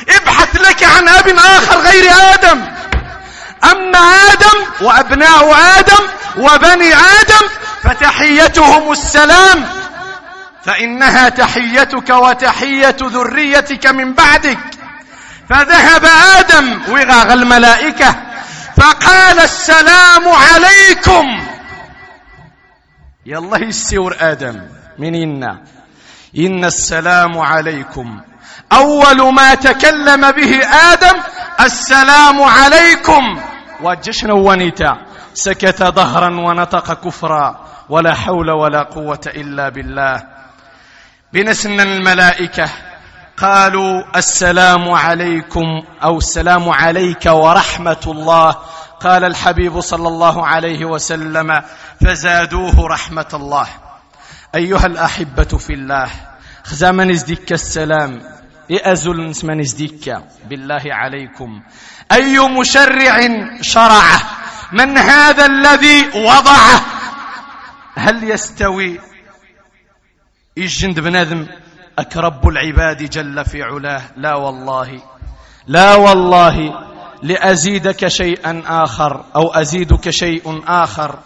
ابحث 0.09 0.55
لك 0.55 0.83
عن 0.83 1.07
أب 1.07 1.29
آخر 1.29 1.79
غير 1.79 2.11
آدم. 2.33 2.65
اما 3.71 3.99
آدم 4.33 4.65
وأبناء 4.81 5.55
آدم 5.79 6.07
وبني 6.37 6.93
آدم 6.93 7.47
فتحيتهم 7.83 8.91
السلام. 8.91 9.69
فإنها 10.65 11.29
تحيتك 11.29 12.09
وتحية 12.09 12.97
ذريتك 13.01 13.87
من 13.87 14.13
بعدك. 14.13 14.59
فذهب 15.49 16.05
آدم 16.37 16.81
وغاغ 16.89 17.33
الملائكة 17.33 18.15
فقال 18.77 19.39
السلام 19.39 20.29
عليكم. 20.29 21.54
يالله 23.25 23.57
يسيور 23.57 24.15
آدم. 24.19 24.61
من 24.99 25.15
إنا 25.15 25.57
إن 26.37 26.65
السلام 26.65 27.37
عليكم. 27.37 28.21
أول 28.71 29.33
ما 29.33 29.55
تكلم 29.55 30.31
به 30.31 30.67
آدم 30.67 31.19
السلام 31.61 32.43
عليكم. 32.43 33.41
وجشنا 33.83 34.33
ونيتا. 34.33 34.97
سكت 35.33 35.83
ظهرا 35.83 36.29
ونطق 36.29 36.93
كفرا. 36.93 37.65
ولا 37.89 38.13
حول 38.13 38.51
ولا 38.51 38.83
قوة 38.83 39.21
إلا 39.27 39.69
بالله. 39.69 40.23
بنسن 41.33 41.79
الملائكة. 41.79 42.69
قالوا 43.37 44.03
السلام 44.15 44.89
عليكم 44.89 45.83
أو 46.03 46.17
السلام 46.17 46.69
عليك 46.69 47.25
ورحمة 47.25 48.03
الله. 48.07 48.55
قال 49.05 49.23
الحبيب 49.23 49.79
صلى 49.79 50.07
الله 50.07 50.47
عليه 50.47 50.85
وسلم 50.85 51.61
فزادوه 52.01 52.87
رحمة 52.87 53.31
الله. 53.33 53.67
أيها 54.55 54.85
الأحبة 54.85 55.43
في 55.43 55.73
الله 55.73 56.09
خزامن 56.63 57.09
ازدك 57.09 57.51
السلام 57.51 58.21
إأزل 58.71 59.25
نسمن 59.29 59.59
ازدك 59.59 60.23
بالله 60.49 60.83
عليكم. 60.85 61.61
أي 62.11 62.39
مشرع 62.39 63.17
شرعه 63.61 64.21
من 64.71 64.97
هذا 64.97 65.45
الذي 65.45 66.07
وضعه؟ 66.15 66.81
هل 67.95 68.31
يستوي؟ 68.31 68.99
يجند 70.57 70.99
بنذم 70.99 71.47
أكرب 71.99 72.47
العباد 72.47 73.09
جل 73.09 73.45
في 73.45 73.63
علاه. 73.63 74.01
لا 74.17 74.35
والله 74.35 75.01
لا 75.67 75.95
والله. 75.95 76.94
لأزيدك 77.23 78.07
شيئا 78.07 78.63
آخر 78.67 79.25
أو 79.35 79.53
أزيدك 79.53 80.09
شيء 80.09 80.63
آخر. 80.67 81.19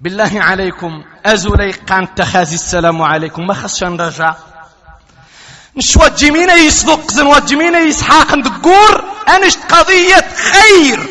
بالله 0.00 0.30
عليكم 0.34 1.04
أزولي 1.26 1.72
قان 1.72 2.14
تخازي 2.14 2.54
السلام 2.54 3.02
عليكم. 3.02 3.46
ما 3.46 3.54
خصش 3.54 3.84
نرجع. 3.84 4.34
نشوى 5.76 6.10
جمينا 6.10 6.54
يصدق 6.54 7.10
زنوى 7.10 7.40
جمينا 7.40 7.78
يسحاق 7.78 8.34
ندقور. 8.34 9.04
أنش 9.28 9.56
قضية 9.56 10.26
خير 10.52 11.06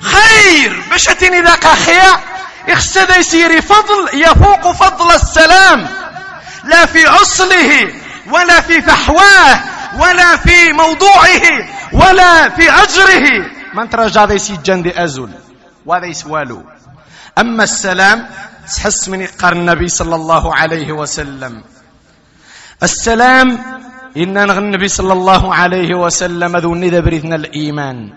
خير. 0.00 0.82
باش 0.90 1.08
أتيني 1.08 1.40
ذاك 1.40 1.66
خيا 1.66 2.20
يخسد 2.68 3.10
يسيري 3.10 3.62
فضل 3.62 4.08
يفوق 4.14 4.72
فضل 4.72 5.14
السلام. 5.14 5.88
لا 6.64 6.86
في 6.86 7.06
عصله 7.06 7.92
ولا 8.30 8.60
في 8.60 8.82
فحواه 8.82 9.60
ولا 9.98 10.36
في 10.36 10.72
موضوعه. 10.72 11.40
ولا 11.92 12.48
في 12.48 12.64
أجره. 12.70 13.26
من 13.74 13.88
ترجع 13.90 14.24
ذي 14.24 14.38
سيجان 14.38 14.82
دي 14.82 14.92
أزل 15.04 15.28
وهذا 15.86 16.06
يسوالو 16.06 16.60
أما 17.38 17.64
السلام 17.64 18.18
تحس 18.68 19.08
من 19.08 19.26
قرن 19.40 19.58
النبي 19.64 19.88
صلى 19.88 20.14
الله 20.14 20.44
عليه 20.54 20.92
وسلم. 20.92 21.62
السلام 22.82 23.48
إن 24.16 24.36
النبي 24.36 24.88
صلى 24.88 25.12
الله 25.12 25.54
عليه 25.54 25.94
وسلم 25.94 26.56
ذو 26.56 26.72
الندى 26.74 27.00
بريدنا 27.00 27.36
الإيمان. 27.36 28.12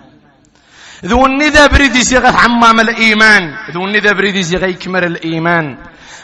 ذو 1.06 1.26
الندى 1.26 1.68
بريد 1.68 1.96
يزيغ 1.96 2.26
عمام 2.26 2.80
الإيمان. 2.80 3.44
ذو 3.72 3.86
الندى 3.86 4.12
بريد 4.14 4.36
يزيغ 4.36 4.64
يكمر 4.66 5.04
الإيمان. 5.06 5.78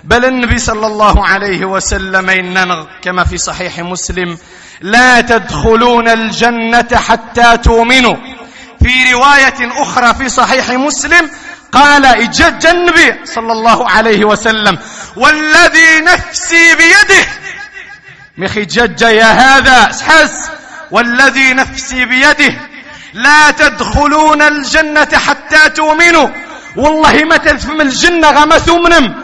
بل 0.04 0.26
النبي 0.26 0.60
صلى 0.60 0.88
الله 0.88 1.28
عليه 1.28 1.66
وسلم 1.66 2.30
إن 2.30 2.86
كما 3.02 3.24
في 3.24 3.38
صحيح 3.38 3.80
مسلم 3.80 4.38
لا 4.82 5.22
تدخلون 5.22 6.08
الجنة 6.08 6.88
حتى 7.08 7.58
تؤمنوا. 7.58 8.16
في 8.84 9.14
رواية 9.14 9.82
أخرى 9.82 10.14
في 10.14 10.30
صحيح 10.30 10.70
مسلم 10.70 11.30
قال 11.72 12.06
اجج 12.06 12.66
النبي 12.66 13.26
صلى 13.26 13.52
الله 13.52 13.90
عليه 13.90 14.26
وسلم 14.26 14.78
والذي 15.16 16.02
نفسي 16.02 16.76
بيده. 16.76 17.28
مخي 18.38 18.66
جج 18.66 19.02
يا 19.02 19.32
هذا 19.32 19.92
سحس 19.92 20.50
والذي 20.92 21.54
نفسي 21.54 22.06
بيده. 22.06 22.54
لا 23.14 23.52
تدخلون 23.52 24.42
الجنة 24.42 25.18
حتى 25.28 25.70
تؤمنوا. 25.70 26.30
والله 26.76 27.24
ما 27.24 27.38
تلفم 27.38 27.82
الجنة 27.82 28.30
غما 28.30 28.58
ثمنم 28.58 29.21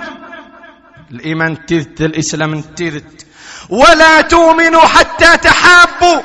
الإيمان 1.11 1.65
تيذت 1.65 2.01
الإسلام 2.01 2.61
تيذت 2.61 3.25
ولا 3.69 4.21
تؤمنوا 4.21 4.81
حتى 4.81 5.37
تحابوا. 5.37 6.21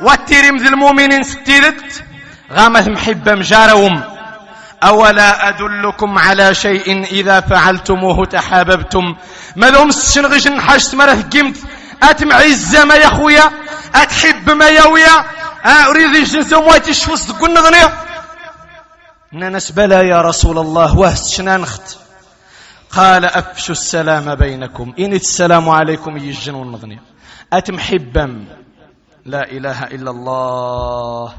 والترمذ 0.00 0.66
المؤمنين 0.66 1.22
ستيذت 1.22 2.04
غامث 2.52 2.88
محبة 2.88 3.34
مجارهم. 3.34 4.02
أولا 4.82 5.48
أدلكم 5.48 6.18
على 6.18 6.54
شيء 6.54 7.04
إذا 7.04 7.40
فعلتموه 7.40 8.24
تحاببتم. 8.24 9.16
ما 9.56 9.66
لهم 9.66 9.90
شنغش 9.90 10.48
نحشت 10.48 10.94
مرة 10.94 11.24
قمت. 11.32 11.56
أتمعز 12.02 12.76
ما 12.76 12.94
يا 12.94 13.08
خويا. 13.08 13.50
أتحب 13.94 14.50
ما 14.50 14.68
يويا 14.68 15.24
أريد 15.66 16.24
جنس 16.24 16.52
مواتي 16.52 16.94
شفص 16.94 17.30
قلنا 17.30 17.60
غنيا 17.60 17.92
ناس 19.32 19.70
بلا 19.70 20.02
يا 20.02 20.22
رسول 20.22 20.58
الله. 20.58 20.98
وهست 20.98 21.28
شنانخت 21.28 21.98
قال 22.96 23.24
أفشوا 23.24 23.74
السلام 23.74 24.34
بينكم. 24.34 24.94
إن 24.98 25.12
السلام 25.12 25.68
عليكم 25.68 26.16
يجنون 26.16 26.72
نغنيا 26.72 27.00
أتمحبم 27.52 28.44
لا 29.26 29.50
إله 29.50 29.84
إلا 29.84 30.10
الله. 30.10 31.34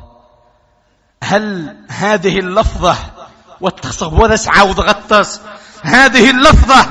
هل 1.24 1.76
هذه 1.90 2.40
اللفظة 2.40 2.96
والتصف 3.62 4.14
ودس 4.14 4.48
عاوض 4.48 4.80
غطس. 4.80 5.42
هذه 5.82 6.30
اللفظة 6.30 6.86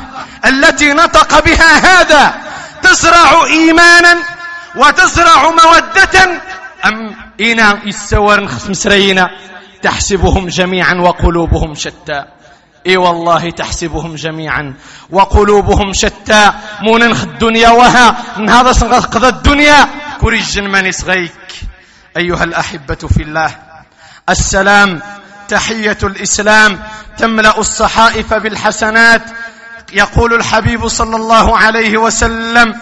التي 0.46 0.92
نطق 0.92 1.44
بها 1.44 1.72
هذا 1.77 2.35
تزرع 2.83 3.44
إيمانا 3.46 4.16
وتزرع 4.77 5.50
مودة. 5.50 6.40
أم 6.85 7.16
إنا 7.40 7.81
يسور 7.85 8.40
مسرينا 8.40 9.31
تحسبهم 9.83 10.48
جميعا 10.48 10.94
وقلوبهم 10.94 11.74
شتى. 11.74 12.24
إي 12.87 12.97
والله 12.97 13.51
تحسبهم 13.51 14.14
جميعا 14.14 14.75
وقلوبهم 15.11 15.92
شتى 15.92 16.53
مون 16.83 17.03
الدنيا 17.03 17.70
وها 17.70 18.16
من 18.38 18.51
هذا 18.51 18.73
سنقضى 18.73 19.29
الدنيا. 19.29 19.88
كوريجن 20.20 20.70
من 20.70 20.92
صغيك. 20.92 21.51
أيها 22.16 22.44
الأحبة 22.44 22.94
في 22.94 23.23
الله 23.23 23.51
السلام 24.31 25.01
تحية 25.49 25.99
الإسلام 26.03 26.83
تملأ 27.18 27.59
الصحائف 27.59 28.35
بالحسنات 28.35 29.23
يقول 29.92 30.35
الحبيب 30.35 30.88
صلى 30.88 31.16
الله 31.16 31.59
عليه 31.59 31.99
وسلم 31.99 32.75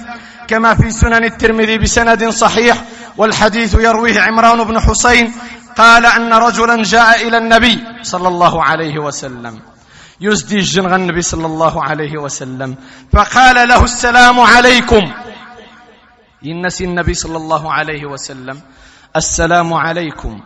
كما 0.49 0.75
في 0.75 0.91
سنن 0.91 1.25
الترمذي 1.25 1.79
بسند 1.79 2.29
صحيح 2.29 2.77
والحديث 3.17 3.75
يرويه 3.75 4.21
عمران 4.21 4.65
بن 4.65 4.81
حسين 4.81 5.33
قال 5.77 6.07
أن 6.07 6.33
رجلا 6.33 6.83
جاء 6.83 7.29
إلى 7.29 7.39
النبي 7.39 7.85
صلى 8.03 8.29
الله 8.29 8.65
عليه 8.65 8.99
وسلم. 8.99 9.72
يزدي 10.21 10.57
الجنغ 10.57 10.95
النبي 10.95 11.23
صلى 11.23 11.47
الله 11.47 11.85
عليه 11.85 12.19
وسلم. 12.19 12.77
فقال 13.13 13.69
له 13.69 13.85
السلام 13.85 14.41
عليكم. 14.41 15.13
ينسي 16.43 16.85
النبي 16.85 17.15
صلى 17.15 17.37
الله 17.37 17.73
عليه 17.73 18.07
وسلم. 18.07 18.61
السلام 19.17 19.75
عليكم. 19.75 20.41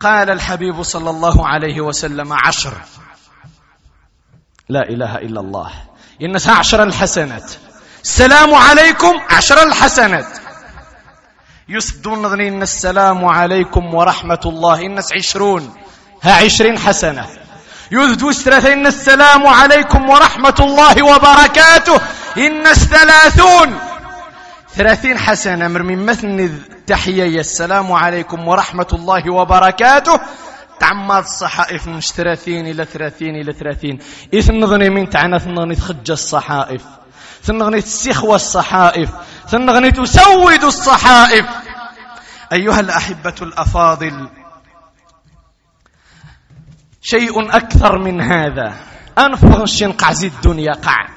قال 0.00 0.30
الحبيب 0.30 0.82
صلى 0.82 1.10
الله 1.10 1.48
عليه 1.48 1.80
وسلم 1.80 2.32
عشر. 2.32 2.74
لا 4.68 4.88
إله 4.88 5.16
إلا 5.16 5.40
الله. 5.40 5.72
إن 6.22 6.36
عشر 6.46 6.82
الحسنات. 6.82 7.52
السلام 8.02 8.54
عليكم 8.54 9.20
عشر 9.30 9.62
الحسنات. 9.62 10.38
يسدون 11.68 12.22
نظني 12.22 12.48
إن 12.48 12.62
السلام 12.62 13.24
عليكم 13.24 13.94
ورحمة 13.94 14.40
الله. 14.46 14.86
إنس 14.86 15.12
عشرون. 15.12 15.74
ها 16.22 16.44
عشرين 16.44 16.78
حسنة. 16.78 17.41
يذدو 17.92 18.32
ثلاثة 18.32 18.72
إن 18.72 18.86
السلام 18.86 19.46
عليكم 19.46 20.10
ورحمة 20.10 20.54
الله 20.60 21.02
وبركاته. 21.02 22.00
إنس 22.38 22.84
ثلاثون 22.84 23.78
ثلاثين 24.74 25.18
حسنة 25.18 25.68
من 25.68 26.06
مثل 26.06 26.52
تحيي 26.86 27.40
السلام 27.40 27.92
عليكم 27.92 28.48
ورحمة 28.48 28.86
الله 28.92 29.32
وبركاته. 29.32 30.20
تعماد 30.80 31.22
الصحائف 31.24 31.86
من 31.86 32.00
30 32.00 32.66
إلى 32.66 32.84
30 32.84 33.36
إلى 33.36 33.52
30 33.52 33.98
إثنغني 34.34 34.90
من 34.90 35.10
تعنا 35.10 35.38
ثنغني 35.38 35.74
تخج 35.74 36.10
الصحائف. 36.10 36.82
ثنغني 37.44 37.80
تسخوى 37.80 38.34
الصحائف. 38.34 39.10
ثنغني 39.50 39.90
تسود 39.90 40.64
الصحائف. 40.64 41.46
أيها 42.52 42.80
الأحبة 42.80 43.34
الأفاضل 43.42 44.28
شيء 47.02 47.56
أكثر 47.56 47.98
من 47.98 48.20
هذا. 48.20 48.74
أنفغ 49.18 49.62
الشنقع 49.62 50.12
زي 50.12 50.26
الدنيا 50.26 50.72
قع. 50.72 51.08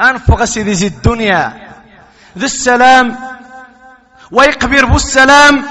أنفغ 0.00 0.44
سيدي 0.44 0.74
زي 0.74 0.86
الدنيا. 0.86 1.42
ذي 2.38 2.46
السلام. 2.46 3.18
ويقبر 4.30 4.84
بو 4.84 4.96
السلام. 4.96 5.64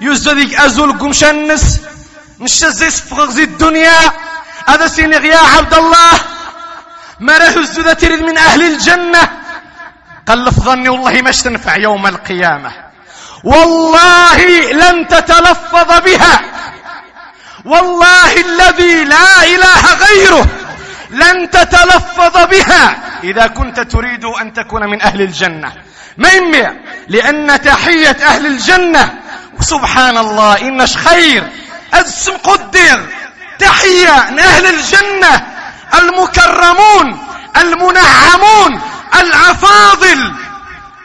يزدك 0.00 0.54
أزول 0.54 0.98
قمشنس 0.98 1.80
نشز 2.40 2.82
يسفغ 2.82 3.30
زي 3.30 3.42
الدنيا. 3.42 4.00
هذا 4.68 4.86
سينغ 4.86 5.24
يا 5.24 5.38
عبد 5.38 5.74
الله. 5.74 6.12
ما 7.20 7.38
راه 7.38 7.92
تريد 7.92 8.22
من 8.22 8.38
أهل 8.38 8.62
الجنة. 8.62 9.22
قال 10.28 10.50
ظني 10.52 10.88
والله 10.88 11.22
ما 11.22 11.30
تنفع 11.30 11.76
يوم 11.76 12.06
القيامة. 12.06 12.72
والله 13.44 14.38
لن 14.72 15.08
تتلفظ 15.08 15.90
بها. 16.06 16.40
والله 17.64 18.32
الذي 18.36 19.04
لا 19.04 19.42
إله 19.42 19.82
غيره 19.94 20.46
لن 21.10 21.50
تتلفظ 21.50 22.46
بها 22.50 22.96
إذا 23.24 23.46
كنت 23.46 23.80
تريد 23.80 24.24
أن 24.24 24.52
تكون 24.52 24.90
من 24.90 25.02
أهل 25.02 25.20
الجنة. 25.20 25.72
يمي 26.18 26.66
لأن 27.08 27.62
تحية 27.62 28.16
أهل 28.26 28.46
الجنة 28.46 29.18
سبحان 29.60 30.18
الله 30.18 30.60
إنش 30.60 30.96
خير. 30.96 31.48
أدسم 31.94 32.36
قدر 32.36 33.00
تحية 33.58 34.10
أهل 34.38 34.66
الجنة 34.66 35.46
المكرمون 35.98 37.18
المنعمون 37.56 38.80
العفاضل 39.20 40.32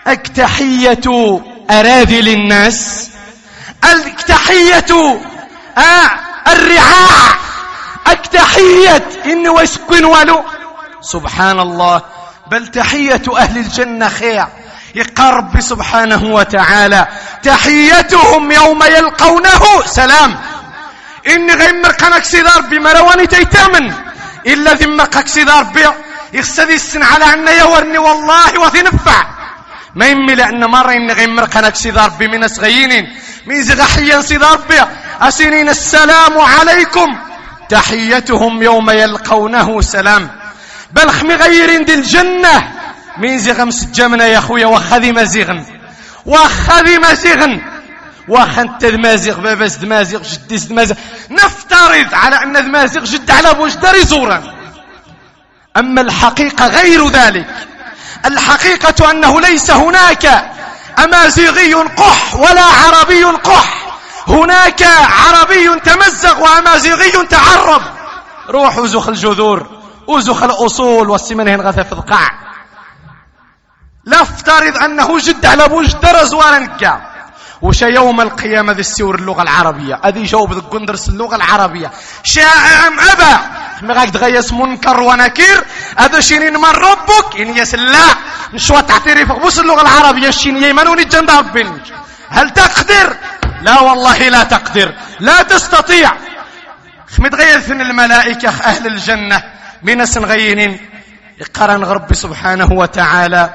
أكتحية 0.08 1.42
أراذل 1.72 2.28
الناس 2.28 3.10
التحية 3.94 5.20
آه 5.78 6.10
الرعاع. 6.52 7.36
التحية. 8.08 9.10
إن 9.26 9.48
ويسكن 9.48 10.06
ولو 10.06 10.44
سبحان 11.02 11.60
الله 11.60 12.02
بل 12.52 12.68
تحية 12.68 13.22
أهل 13.38 13.58
الجنة 13.58 14.10
خير 14.10 14.46
يقرب 14.96 15.60
سبحانه 15.60 16.24
وتعالى. 16.24 17.08
تحيتهم 17.44 18.52
يوم 18.52 18.84
يلقونه 18.84 19.86
سلام. 19.86 20.40
إني 21.28 21.54
غيمر 21.54 21.92
قناك 21.92 22.24
سيدار 22.24 22.62
بمرواني 22.62 23.28
تيتامن. 23.28 23.94
إلا 24.48 24.74
ذمقك 24.74 25.28
سيدار 25.28 25.64
بي. 25.64 25.86
يخسدي 26.34 26.76
السن 26.76 27.04
على 27.04 27.34
أن 27.34 27.48
يورني 27.48 27.98
والله 27.98 28.60
وفي 28.60 28.82
نفع. 28.82 29.26
ما 29.96 30.06
يمي 30.06 30.36
لأن 30.36 30.66
مرة 30.66 30.92
إني 30.92 31.14
غيمر 31.14 31.44
قناك 31.44 31.76
سيدار 31.76 32.12
من 32.20 32.44
أسغيين 32.44 33.16
من 33.46 33.64
زغحيا 33.64 34.22
سيدار 34.22 34.58
بي. 34.70 34.82
أسنين 35.22 35.70
السلام 35.70 36.38
عليكم. 36.38 37.18
تحيتهم 37.70 38.64
يوم 38.64 38.90
يلقونه 38.90 39.82
سلام. 39.82 40.30
بل 40.92 41.10
خمي 41.12 41.36
غيرين 41.36 41.86
دي 41.86 41.94
الجنة. 41.94 42.74
من 43.18 43.40
زغم 43.40 43.72
سجامنا 43.72 44.28
يا 44.28 44.40
خويا 44.40 44.66
وخذي 44.66 45.12
مزيغن 45.12 45.66
وخذي 46.26 46.98
مزيغن 46.98 47.62
وخنت 48.28 48.86
دمازيغ 48.86 49.40
باباس 49.40 49.76
دمازيغ 49.76 50.22
جديس 50.24 50.64
دمازيغ 50.64 50.98
نفترض 51.32 52.14
على 52.14 52.44
أن 52.44 52.54
دمازيغ 52.54 53.04
جد 53.04 53.32
على 53.32 53.54
بوجدار 53.54 54.00
زورا. 54.00 54.44
أما 55.78 56.02
الحقيقة 56.02 56.68
غير 56.68 57.10
ذلك. 57.10 57.48
الحقيقة 58.26 59.12
أنه 59.12 59.42
ليس 59.42 59.72
هناك 59.72 60.52
أمازيغي 61.04 61.74
قح 61.74 62.36
ولا 62.36 62.64
عربي 62.64 63.24
قح. 63.24 63.79
هناك 64.30 64.84
عربي 64.84 65.80
تمزق 65.80 66.40
وأمازيغي 66.40 67.12
تعرب. 67.30 67.82
روح 68.50 68.78
وزخ 68.78 69.10
الجذور 69.10 69.68
وزخ 70.08 70.44
الأصول 70.44 71.10
والسمنهن 71.10 71.62
غثى 71.62 71.84
في 71.84 71.92
القاع. 71.92 72.30
لافترض 74.06 74.78
أنه 74.78 75.20
جد 75.20 75.46
على 75.46 75.68
بوجدار 75.68 76.24
زوارا 76.24 76.60
نكا 76.60 77.02
وش 77.62 77.82
يوم 77.82 78.22
القيامة 78.22 78.74
ذي 78.74 78.80
السور 78.80 79.16
اللغة 79.16 79.42
العربية؟ 79.42 79.96
أذي 80.06 80.24
جاوب 80.24 80.54
ذي 80.54 80.60
قندرس 80.60 81.10
اللغة 81.10 81.36
العربية. 81.36 81.92
شاء 82.24 82.88
أم 82.88 83.00
أبا؟ 83.00 83.40
مغاك 83.82 84.10
تغيس 84.10 84.54
منكر 84.54 85.00
ونكير. 85.00 85.64
هذا 85.98 86.20
شينين 86.20 86.54
من 86.54 86.66
ربك؟ 86.66 87.36
إن 87.40 87.58
يسلا 87.58 88.16
نشوى 88.54 88.82
تعترف 88.82 89.32
بوس 89.32 89.60
اللغة 89.60 89.82
العربية. 89.82 90.30
شين 90.32 90.64
يمنون 90.64 91.00
الجنة 91.00 91.40
ربين 91.40 91.82
هل 92.30 92.50
تقدر؟ 92.50 93.18
لا 93.62 93.80
والله 93.80 94.30
لا 94.30 94.44
تقدر. 94.44 94.94
لا 95.20 95.42
تستطيع. 95.42 96.12
متغير 97.20 97.60
ثن 97.60 97.82
الملائكة 97.82 98.50
أهل 98.50 98.88
الجنة؟ 98.88 99.44
من 99.84 100.06
سنغينين 100.06 100.80
قرن 101.54 101.84
ربي 101.84 102.16
سبحانه 102.16 102.72
وتعالى. 102.72 103.50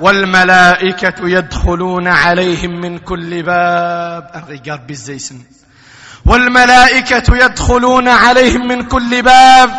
والملائكة 0.00 1.14
يدخلون 1.28 2.08
عليهم 2.08 2.80
من 2.80 2.98
كل 2.98 3.42
باب. 3.42 4.30
الرجال 4.34 4.78
بالزيسن. 4.78 5.38
والملائكة 6.26 7.36
يدخلون 7.44 8.08
عليهم 8.08 8.68
من 8.68 8.82
كل 8.82 9.22
باب. 9.22 9.70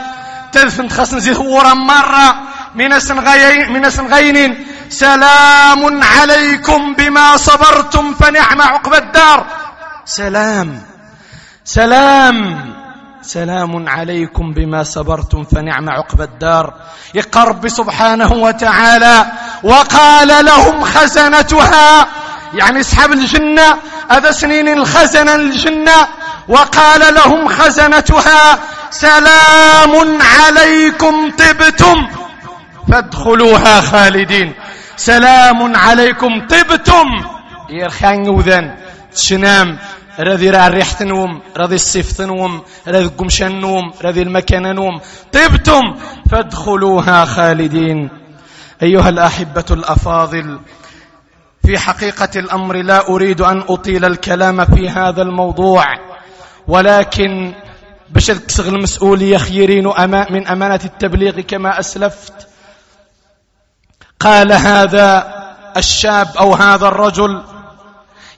تلفن 0.51 0.89
خصن 0.89 1.19
زهورا 1.19 1.73
مرة. 1.73 2.35
من 2.75 2.99
سنغين 2.99 3.73
من 3.73 3.89
سنغين 3.89 4.67
سلام 4.89 6.03
عليكم 6.03 6.93
بما 6.93 7.37
صبرتم 7.37 8.13
فنعم 8.13 8.61
عقب 8.61 8.93
الدار. 8.93 9.45
سلام. 10.05 10.81
سلام. 11.63 12.73
سلام 13.21 13.89
عليكم 13.89 14.53
بما 14.53 14.83
صبرتم 14.83 15.43
فنعم 15.43 15.89
عقب 15.89 16.21
الدار. 16.21 16.73
يقرب 17.13 17.67
سبحانه 17.67 18.33
وتعالى. 18.33 19.25
وقال 19.63 20.45
لهم 20.45 20.83
خزنتها. 20.83 22.07
يعني 22.53 22.79
أصحاب 22.79 23.13
الجنة 23.13 23.77
هذا 24.11 24.31
سنين 24.31 24.67
الخزنة 24.67 25.35
الجنة 25.35 26.07
وقال 26.47 27.13
لهم 27.13 27.47
خزنتها. 27.47 28.59
سلام 28.91 30.21
عليكم 30.21 31.31
طبتم. 31.31 32.07
فادخلوها 32.91 33.81
خالدين. 33.81 34.53
سلام 34.97 35.75
عليكم 35.75 36.47
طبتم. 36.47 37.07
يرخان 37.69 38.29
وذن. 38.29 38.75
تشنام 39.15 39.77
رذي 40.19 40.49
راه 40.49 40.67
الريح 40.67 40.91
تنوم 40.91 41.41
رذي 41.57 41.75
الصيف 41.75 42.11
تنوم 42.11 42.61
رذي 42.87 43.05
قمشان 43.05 43.59
نوم 43.59 43.93
رذي 44.03 44.21
المكان 44.21 44.75
نوم. 44.75 44.99
طبتم 45.31 45.95
فادخلوها 46.31 47.25
خالدين. 47.25 48.09
أيها 48.83 49.09
الأحبة 49.09 49.65
الأفاضل 49.71 50.59
في 51.65 51.79
حقيقة 51.79 52.29
الأمر 52.35 52.75
لا 52.75 53.09
أريد 53.09 53.41
أن 53.41 53.63
أطيل 53.69 54.05
الكلام 54.05 54.65
في 54.65 54.89
هذا 54.89 55.21
الموضوع 55.21 55.85
ولكن 56.67 57.53
باش 58.09 58.25
تكسغ 58.27 58.67
المسؤولية 58.67 59.37
خيرين 59.37 59.85
من 60.29 60.47
أمانة 60.47 60.79
التبليغ 60.85 61.39
كما 61.41 61.79
أسلفت. 61.79 62.47
قال 64.19 64.51
هذا 64.51 65.35
الشاب 65.77 66.27
أو 66.39 66.53
هذا 66.53 66.87
الرجل 66.87 67.43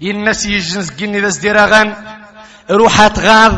ينسي 0.02 0.52
يجنس 0.52 0.90
قني 0.90 1.20
ذا 1.20 1.28
ازدراغان 1.28 1.94
روحات 2.72 3.20
غاض 3.20 3.54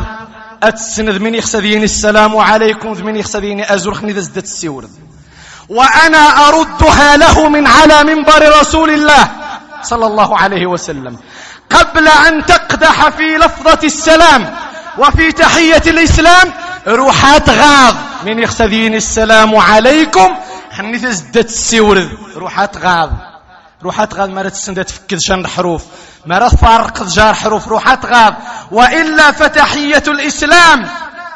أتسند 0.62 1.20
من 1.20 1.34
يخسدين 1.34 1.82
السلام 1.82 2.36
عليكم. 2.36 3.04
من 3.04 3.16
يخسدين 3.16 3.60
أزرخني 3.60 4.12
ذا 4.12 4.18
ازدت 4.18 4.44
السيورد 4.44 4.90
وأنا 5.68 6.48
أردها 6.48 7.16
له 7.16 7.48
من 7.48 7.66
على 7.66 8.04
منبر 8.04 8.60
رسول 8.60 8.90
الله 8.90 9.30
صلى 9.82 10.06
الله 10.06 10.38
عليه 10.38 10.66
وسلم. 10.66 11.18
قبل 11.70 12.08
أن 12.08 12.46
تقدح 12.46 13.08
في 13.08 13.36
لفظة 13.36 13.78
السلام 13.84 14.54
وفي 14.98 15.32
تحية 15.32 15.82
الإسلام 15.86 16.52
روحات 16.88 17.50
غاض 17.50 17.94
من 18.26 18.38
يخسدين 18.38 18.94
السلام 18.94 19.56
عليكم. 19.56 20.36
خني 20.76 20.98
تزدت 20.98 21.48
السيورد 21.48 22.10
روحات 22.36 22.76
غاض 22.76 23.10
روحات 23.82 24.14
غاض 24.14 24.28
مرات 24.28 24.52
السندة 24.52 24.82
تفكد 24.82 25.18
شان 25.18 25.46
حروف 25.46 25.84
مرات 26.26 26.54
فارق 26.54 27.02
جار 27.02 27.34
حروف 27.34 27.68
روحات 27.68 28.06
غاض 28.06 28.34
وإلا 28.70 29.32
فتحية 29.32 30.02
الإسلام. 30.08 30.88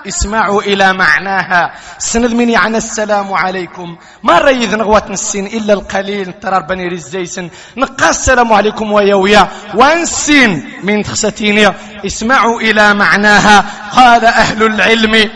اسمعوا 0.09 0.62
إلى 0.62 0.92
معناها. 0.92 1.74
سند 1.98 2.33
من 2.33 2.50
يعني 2.50 2.76
السلام 2.76 3.33
عليكم. 3.33 3.96
ما 4.22 4.38
ريذ 4.38 4.76
نغوات 4.76 5.11
نسين 5.11 5.46
إلا 5.46 5.72
القليل. 5.72 6.33
ترى 6.33 6.61
بني 6.68 6.88
رزيسن 6.88 7.50
نقا 7.76 8.11
السلام 8.11 8.52
عليكم 8.52 8.92
ويا 8.92 9.14
ويا. 9.14 9.48
وانسين 9.74 10.80
من 10.83 11.02
تخستيني. 11.02 11.68
اسمعوا 12.07 12.61
إلى 12.61 12.94
معناها. 12.94 13.64
قال 13.96 14.24
أهل 14.24 14.62
العلم. 14.62 15.30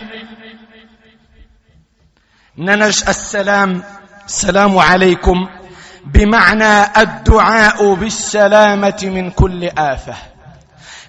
ننش 2.58 3.08
السلام. 3.08 3.82
السلام 4.26 4.78
عليكم. 4.78 5.48
بمعنى 6.06 7.00
الدعاء 7.02 7.94
بالسلامة 7.94 9.00
من 9.02 9.30
آفة. 9.30 9.72
آفة 9.78 10.14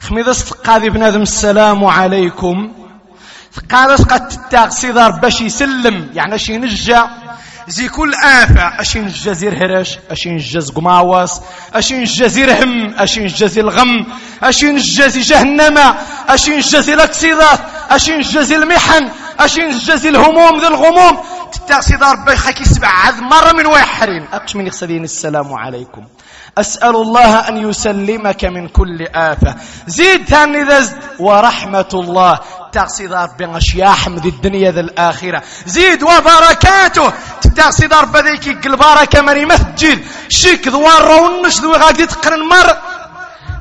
خميذا 0.02 0.32
استقاذي 0.32 0.90
بنادم 0.90 1.22
السلام 1.22 1.86
عليكم. 1.86 2.72
قال 3.72 3.98
قد 3.98 4.28
تتاغ 4.28 5.10
باش 5.10 5.42
يسلم 5.42 6.10
يعني 6.14 6.36
اش 6.36 6.50
ينجا 6.50 7.10
زي 7.68 7.88
كل 7.88 8.14
آفة. 8.14 8.82
اش 8.82 8.96
ينجا 8.96 9.34
زير 9.34 9.54
هرش 9.66 10.00
اش 10.12 10.26
ينجا 10.26 10.60
قماوس 10.76 11.42
اش 11.74 11.92
ينجا 11.92 12.28
زير 12.28 12.64
هم 12.64 12.94
اش 12.98 13.18
ينجا 13.18 13.48
زي 13.48 13.62
الغم 13.62 14.06
اش 14.44 14.64
ينجا 14.64 15.08
زي 15.08 15.22
جهنم 15.22 15.78
اش 16.30 16.48
ينجا 16.48 16.80
زي 16.80 16.94
الاكسيدات 16.94 17.60
اش 17.90 18.08
ينجا 18.08 18.42
زي 18.42 18.56
المحن 18.56 19.10
اش 19.40 19.58
ينجا 19.58 19.96
زي 19.96 20.10
الهموم 20.10 20.60
ذي 20.60 20.68
الغموم. 20.68 21.18
تتاغ 21.52 21.82
سيدار 21.82 22.16
باش 22.16 22.38
خاكي 22.38 22.66
سبع 22.66 22.88
عذ 22.88 23.22
مرة 23.22 23.52
من 23.52 23.66
ويحرين 23.66 24.28
أقش 24.34 24.56
من 24.56 24.68
يخسدين 24.68 25.04
السلام 25.04 25.54
عليكم. 25.54 26.06
أسأل 26.58 26.96
الله 26.96 27.50
أن 27.50 27.70
يسلمك 27.70 28.46
من 28.46 28.68
كل 28.68 29.08
آفة. 29.16 29.56
زيد 29.88 30.26
ثاني 30.26 30.64
ذزد 30.64 30.98
ورحمة 31.20 31.90
الله. 31.94 32.40
تقصد 32.72 33.14
ربي 33.14 33.60
يا 33.76 33.90
حمد 33.90 34.26
الدنيا 34.26 34.72
ذا 34.72 34.80
الآخرة. 34.80 35.44
زيد 35.66 36.04
وبركاته. 36.04 37.14
تقصد 37.56 37.94
ربي 37.94 38.20
ذيك 38.20 38.66
البركة 38.66 39.22
مري 39.22 39.46
مسجد. 39.46 40.04
شك 40.30 40.68
ذوار 40.68 41.02
رونش 41.08 41.60
ذو 41.60 41.74
غادي 41.74 42.06
تقرن 42.06 42.50
مر. 42.50 42.78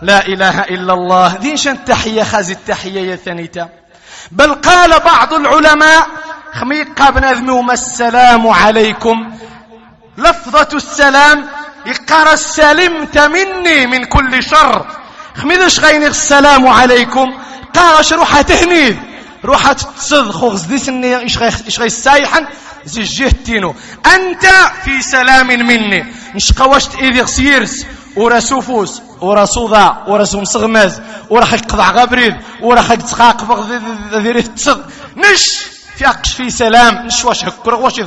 لا 0.03 0.27
إله 0.27 0.61
إلا 0.61 0.93
الله. 0.93 1.37
دين 1.37 1.57
شن 1.57 1.85
تحية 1.85 2.23
خازي 2.23 2.53
التحية 2.53 3.01
يا 3.11 3.17
ثانيتا. 3.17 3.69
بل 4.33 4.55
قال 4.55 5.01
بعض 5.01 5.35
العلماء 5.35 6.07
خميق 6.55 7.11
بن 7.11 7.25
السلام 7.71 8.47
عليكم؟ 8.47 9.33
لفظة 10.19 10.69
السلام 10.75 11.47
يقرا 11.87 12.37
سلمت 12.37 13.19
مني 13.19 13.87
من 13.87 14.05
كل 14.05 14.43
شر. 14.43 14.87
خميدش 15.37 15.81
غيني 15.81 16.07
السلام 16.07 16.69
عليكم؟ 16.69 17.39
قارش 17.75 18.13
روحة 18.13 18.43
تهنيد 18.43 18.99
روحة 19.45 19.73
تصدخ 19.73 20.43
وغزدي 20.43 20.79
سني 20.79 21.19
إيش 21.19 21.39
غي 21.79 21.87
السايحا 21.87 22.47
زي 22.85 23.03
جهتينو. 23.03 23.75
أنت 24.15 24.47
في 24.85 25.03
سلام 25.03 25.47
مني. 25.47 26.07
مش 26.35 26.53
قوشت 26.53 26.95
إذي 26.95 27.21
غسيرس 27.21 27.87
ورا 28.17 28.41
سوفوس 28.41 29.01
ورا 29.21 29.45
صودا 29.45 30.05
ورا 30.09 30.25
سوم 30.25 30.45
صغماز 30.45 31.01
ورا 31.31 31.45
حق 31.45 31.57
قضع 31.57 31.91
غبريد 31.91 32.37
ورا 32.63 32.81
حق 32.81 32.95
تقاق 32.95 33.45
بغض 33.45 33.73
ذي 34.15 34.43
تصد 34.43 34.85
نش! 35.17 35.59
في 35.59 35.78
أقش 36.07 36.33
في 36.33 36.51
سلام 36.51 37.07
نش 37.07 37.25
واش 37.25 37.45
هكر 37.45 37.75
واش 37.75 38.01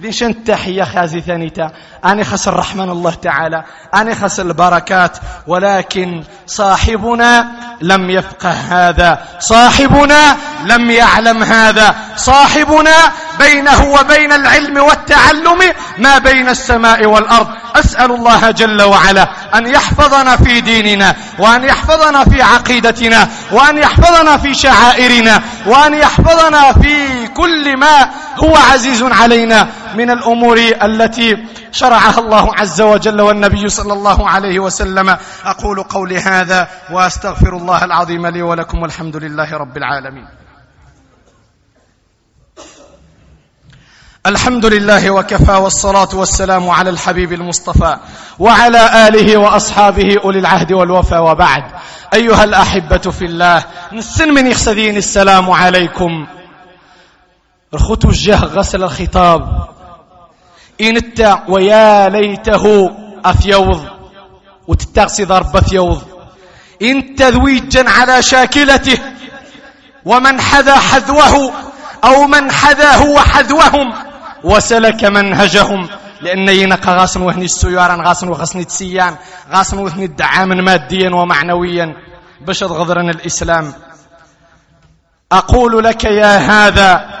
دين 0.00 0.12
شن 0.12 0.30
التحية 0.30 0.84
خازي 0.84 1.20
ثانيتا؟ 1.20 1.70
أنا 2.04 2.24
خس 2.24 2.48
الرحمن 2.48 2.90
الله 2.90 3.14
تعالى 3.14 3.64
أنا 3.94 4.14
خس 4.14 4.40
البركات 4.40 5.18
ولكن 5.46 6.24
صاحبنا 6.46 7.46
لم 7.80 8.10
يفقه 8.10 8.50
هذا. 8.50 9.18
صاحبنا 9.40 10.36
لم 10.64 10.90
يعلم 10.90 11.42
هذا. 11.42 11.94
صاحبنا 12.16 13.12
بينه 13.38 13.84
وبين 13.84 14.32
العلم 14.32 14.76
والتعلم 14.76 15.58
ما 15.98 16.18
بين 16.18 16.48
السماء 16.48 17.06
والأرض. 17.06 17.48
أسأل 17.76 18.10
الله 18.10 18.50
جل 18.50 18.82
وعلا 18.82 19.30
أن 19.54 19.66
يحفظنا 19.66 20.36
في 20.36 20.60
ديننا 20.60 21.16
وأن 21.38 21.64
يحفظنا 21.64 22.24
في 22.24 22.42
عقيدتنا 22.42 23.28
وأن 23.52 23.78
يحفظنا 23.78 24.36
في 24.36 24.54
شعائرنا 24.54 25.42
وأن 25.66 25.94
يحفظنا 25.94 26.72
في 26.72 26.99
كل 27.36 27.76
ما 27.76 28.10
هو 28.36 28.56
عزيز 28.56 29.02
علينا 29.02 29.68
من 29.94 30.10
الأمور 30.10 30.58
التي 30.82 31.46
شرعها 31.72 32.18
الله 32.18 32.54
عز 32.54 32.80
وجل 32.80 33.20
والنبي 33.20 33.68
صلى 33.68 33.92
الله 33.92 34.28
عليه 34.28 34.58
وسلم. 34.58 35.16
أقول 35.44 35.82
قولي 35.82 36.18
هذا 36.18 36.68
وأستغفر 36.92 37.56
الله 37.56 37.84
العظيم 37.84 38.26
لي 38.26 38.42
ولكم 38.42 38.82
والحمد 38.82 39.16
لله 39.16 39.56
رب 39.56 39.76
العالمين. 39.76 40.26
الحمد 44.26 44.66
لله 44.66 45.10
وكفى 45.10 45.52
والصلاة 45.52 46.08
والسلام 46.14 46.70
على 46.70 46.90
الحبيب 46.90 47.32
المصطفى 47.32 47.96
وعلى 48.38 49.08
آله 49.08 49.36
وأصحابه 49.36 50.16
أولي 50.24 50.38
العهد 50.38 50.72
والوفى 50.72 51.18
وبعد. 51.18 51.64
أيها 52.14 52.44
الأحبة 52.44 52.98
في 52.98 53.24
الله 53.24 53.64
نسن 53.92 54.34
من 54.34 54.46
يخسدين 54.46 54.96
السلام 54.96 55.50
عليكم. 55.50 56.26
رخوت 57.74 58.04
وجه 58.04 58.36
غسل 58.44 58.82
الخطاب. 58.82 59.68
إن 60.80 61.12
ويا 61.48 62.08
ليته 62.08 62.90
أفيوض. 63.24 63.86
وتتغسي 64.68 65.24
ضرب 65.24 65.56
أفيوض. 65.56 66.02
إن 66.82 67.14
تذويجا 67.14 67.90
على 67.90 68.22
شاكلته. 68.22 68.98
ومن 70.04 70.40
حذا 70.40 70.76
حذوه. 70.76 71.52
أو 72.04 72.26
من 72.26 72.52
حذا 72.52 72.94
هو 72.94 73.20
حذوهم. 73.20 73.92
وسلك 74.44 75.04
منهجهم. 75.04 75.88
لأن 76.20 76.48
ينقى 76.48 76.96
غاسن 76.96 77.22
وهني 77.22 77.44
السيارة 77.44 78.08
غاسن 78.08 78.28
وغسن 78.28 78.66
تسيان. 78.66 79.16
غاسن 79.52 79.78
وهني 79.78 80.04
الدعام 80.04 80.48
ماديا 80.48 81.10
ومعنويا. 81.10 81.94
باش 82.40 82.62
غضرن 82.62 83.10
الإسلام. 83.10 83.72
أقول 85.32 85.84
لك 85.84 86.04
يا 86.04 86.36
هذا 86.36 87.20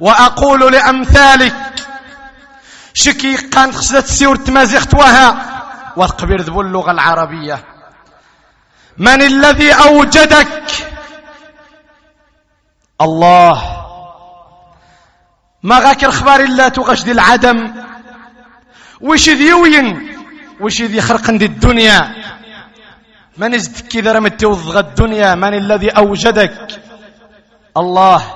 وأقول 0.00 0.72
لأمثالك 0.72 1.86
شكي 2.94 3.36
قان 3.36 3.72
خسدت 3.72 4.06
سيور 4.06 4.36
تمازيخت 4.36 4.94
وها 4.94 5.56
وقبر 5.96 6.40
ذبو 6.40 6.60
اللغة 6.60 6.90
العربية. 6.90 7.64
من 8.98 9.22
الذي 9.22 9.72
أوجدك؟ 9.72 10.72
الله. 13.00 13.86
ما 15.62 15.78
غاك 15.78 16.04
الخبار 16.04 16.40
إلا 16.40 16.68
تغشد 16.68 17.08
العدم. 17.08 17.74
وش 19.00 19.28
ذي 19.30 19.48
يوين؟ 19.48 20.16
وش 20.60 20.82
ذي 20.82 21.00
خرق 21.00 21.30
دي 21.30 21.44
الدنيا؟ 21.44 22.14
من 23.36 23.54
ازدك 23.54 23.96
إذا 23.96 24.12
رمت 24.12 24.44
الدنيا؟ 24.44 25.34
من 25.34 25.54
الذي 25.54 25.90
أوجدك؟ 25.90 26.82
الله. 27.76 28.35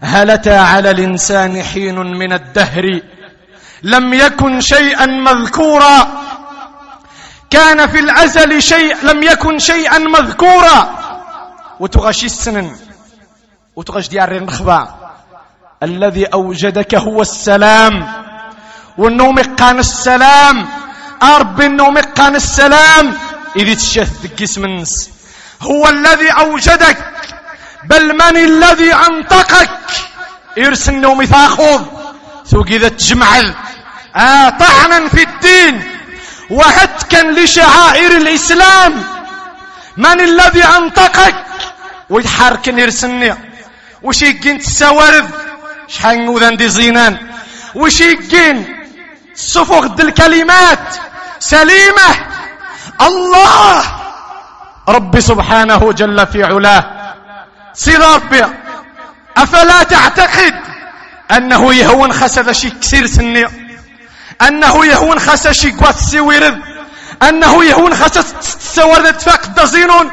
هل 0.00 0.30
أتى 0.30 0.56
على 0.56 0.90
الإنسان 0.90 1.62
حين 1.62 1.94
من 1.94 2.32
الدهر. 2.32 3.00
لم 3.82 4.14
يكن 4.14 4.60
شيئا 4.60 5.06
مذكورا. 5.06 6.08
كان 7.50 7.86
في 7.86 7.98
الأزل 7.98 8.62
شيء 8.62 8.96
لم 9.02 9.22
يكن 9.22 9.58
شيئا 9.58 9.98
مذكورا. 9.98 10.78
وتغشي 11.80 12.26
السنن. 12.26 12.76
وتغش 13.76 14.08
ديار 14.08 14.36
النخبة 14.36 14.88
الذي 15.82 16.24
أوجدك 16.24 16.94
هو 16.94 17.22
السلام. 17.22 18.12
والنوم 18.98 19.38
قان 19.38 19.78
السلام. 19.78 20.68
أرب 21.22 21.60
النوم 21.60 21.98
قان 21.98 22.36
السلام. 22.36 23.14
إذا 23.56 23.74
تشث 23.74 24.58
النس 24.58 25.10
هو 25.62 25.88
الذي 25.88 26.30
أوجدك. 26.30 26.98
بل 27.84 28.12
من 28.14 28.36
الذي 28.36 28.94
أنطقك؟ 28.94 29.70
يرسل 30.56 30.92
النوم 30.92 31.24
تاخذ 31.24 31.82
ثوق 32.46 32.66
إذا 32.66 32.88
تجمعل 32.88 33.54
آه 34.16 34.48
طعنا 34.48 35.08
في 35.08 35.22
الدين. 35.22 35.90
وهتكا 36.50 37.22
لشعائر 37.22 38.16
الإسلام. 38.16 39.04
من 39.96 40.20
الذي 40.20 40.64
أنطقك؟ 40.64 41.34
ويحرك 42.10 42.68
يرسلني 42.68 43.36
وش 44.02 44.22
يقين 44.22 44.58
تساورد؟ 44.58 45.30
شحال 45.88 46.24
نوذان 46.24 46.56
دي 46.56 46.68
زينان. 46.68 47.30
وش 47.74 48.00
يقين 48.00 48.76
صفوغ 49.34 49.86
الكلمات؟ 50.00 50.94
سليمة. 51.38 52.10
الله! 53.00 53.82
رب 54.88 55.20
سبحانه 55.20 55.92
جل 55.92 56.26
في 56.26 56.44
علاه. 56.44 56.99
سير 57.84 58.00
ربي 58.00 58.44
أفلا 59.36 59.82
تعتقد 59.82 60.54
أنه 61.30 61.74
يهون 61.74 62.12
خسد 62.12 62.52
شي 62.52 62.70
كسير 62.70 63.06
سني 63.06 63.46
أنه 64.42 64.86
يهون 64.86 65.18
خسد 65.18 65.50
شي 65.50 65.70
قوات 65.72 65.96
السويرد 65.96 66.58
أنه 67.22 67.64
يهون 67.64 67.94
خسد 67.94 68.24
السوارد 68.38 69.16
تفاق 69.16 69.40
الدزينون 69.44 70.10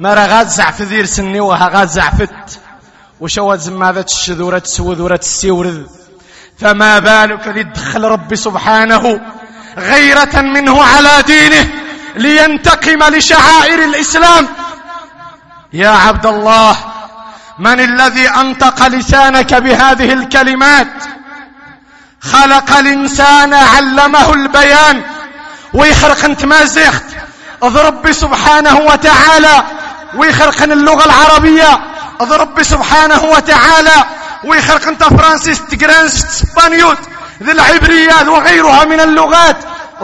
ما 0.00 0.14
راه 0.14 0.26
غاد 0.26 0.48
زعف 0.48 0.82
ذير 0.82 1.04
سني 1.04 1.40
وها 1.40 1.68
غاد 1.68 1.88
زعفت. 1.88 2.60
وشوات 3.20 3.60
زمادة 3.60 4.00
الشذورة 4.00 4.58
تسوذورة 4.58 5.20
السيورذ 5.22 5.82
فما 6.58 6.98
بالك 6.98 7.48
ليدخل 7.48 8.04
ربي 8.04 8.36
سبحانه 8.36 9.20
غيرة 9.78 10.40
منه 10.40 10.82
على 10.82 11.22
دينه 11.26 11.70
لينتقم 12.16 13.02
لشعائر 13.02 13.84
الإسلام 13.84 14.48
يا 15.74 15.88
عبد 15.88 16.26
الله 16.26 16.76
من 17.58 17.80
الذي 17.80 18.28
أنطق 18.28 18.86
لسانك 18.86 19.54
بهذه 19.54 20.12
الكلمات؟ 20.12 20.92
خلق 22.20 22.76
الإنسان 22.76 23.54
علمه 23.54 24.32
البيان. 24.32 25.02
ويخرق 25.74 26.24
انت 26.24 26.44
ما 26.44 26.64
زيخت 26.64 27.04
ربي 27.62 28.12
سبحانه 28.12 28.76
وتعالى. 28.76 29.64
ويخرق 30.14 30.62
اللغة 30.62 31.04
العربية. 31.04 31.80
ربي 32.20 32.64
سبحانه 32.64 33.22
وتعالى. 33.24 34.04
ويخرق 34.44 34.88
انت 34.88 35.04
فرانسيس 35.04 35.62
تقرانس 35.66 36.24
اسبانيوت 36.24 36.98
ذي 37.42 37.52
العبريات 37.52 38.28
وغيرها 38.28 38.84
من 38.84 39.00
اللغات. 39.00 39.56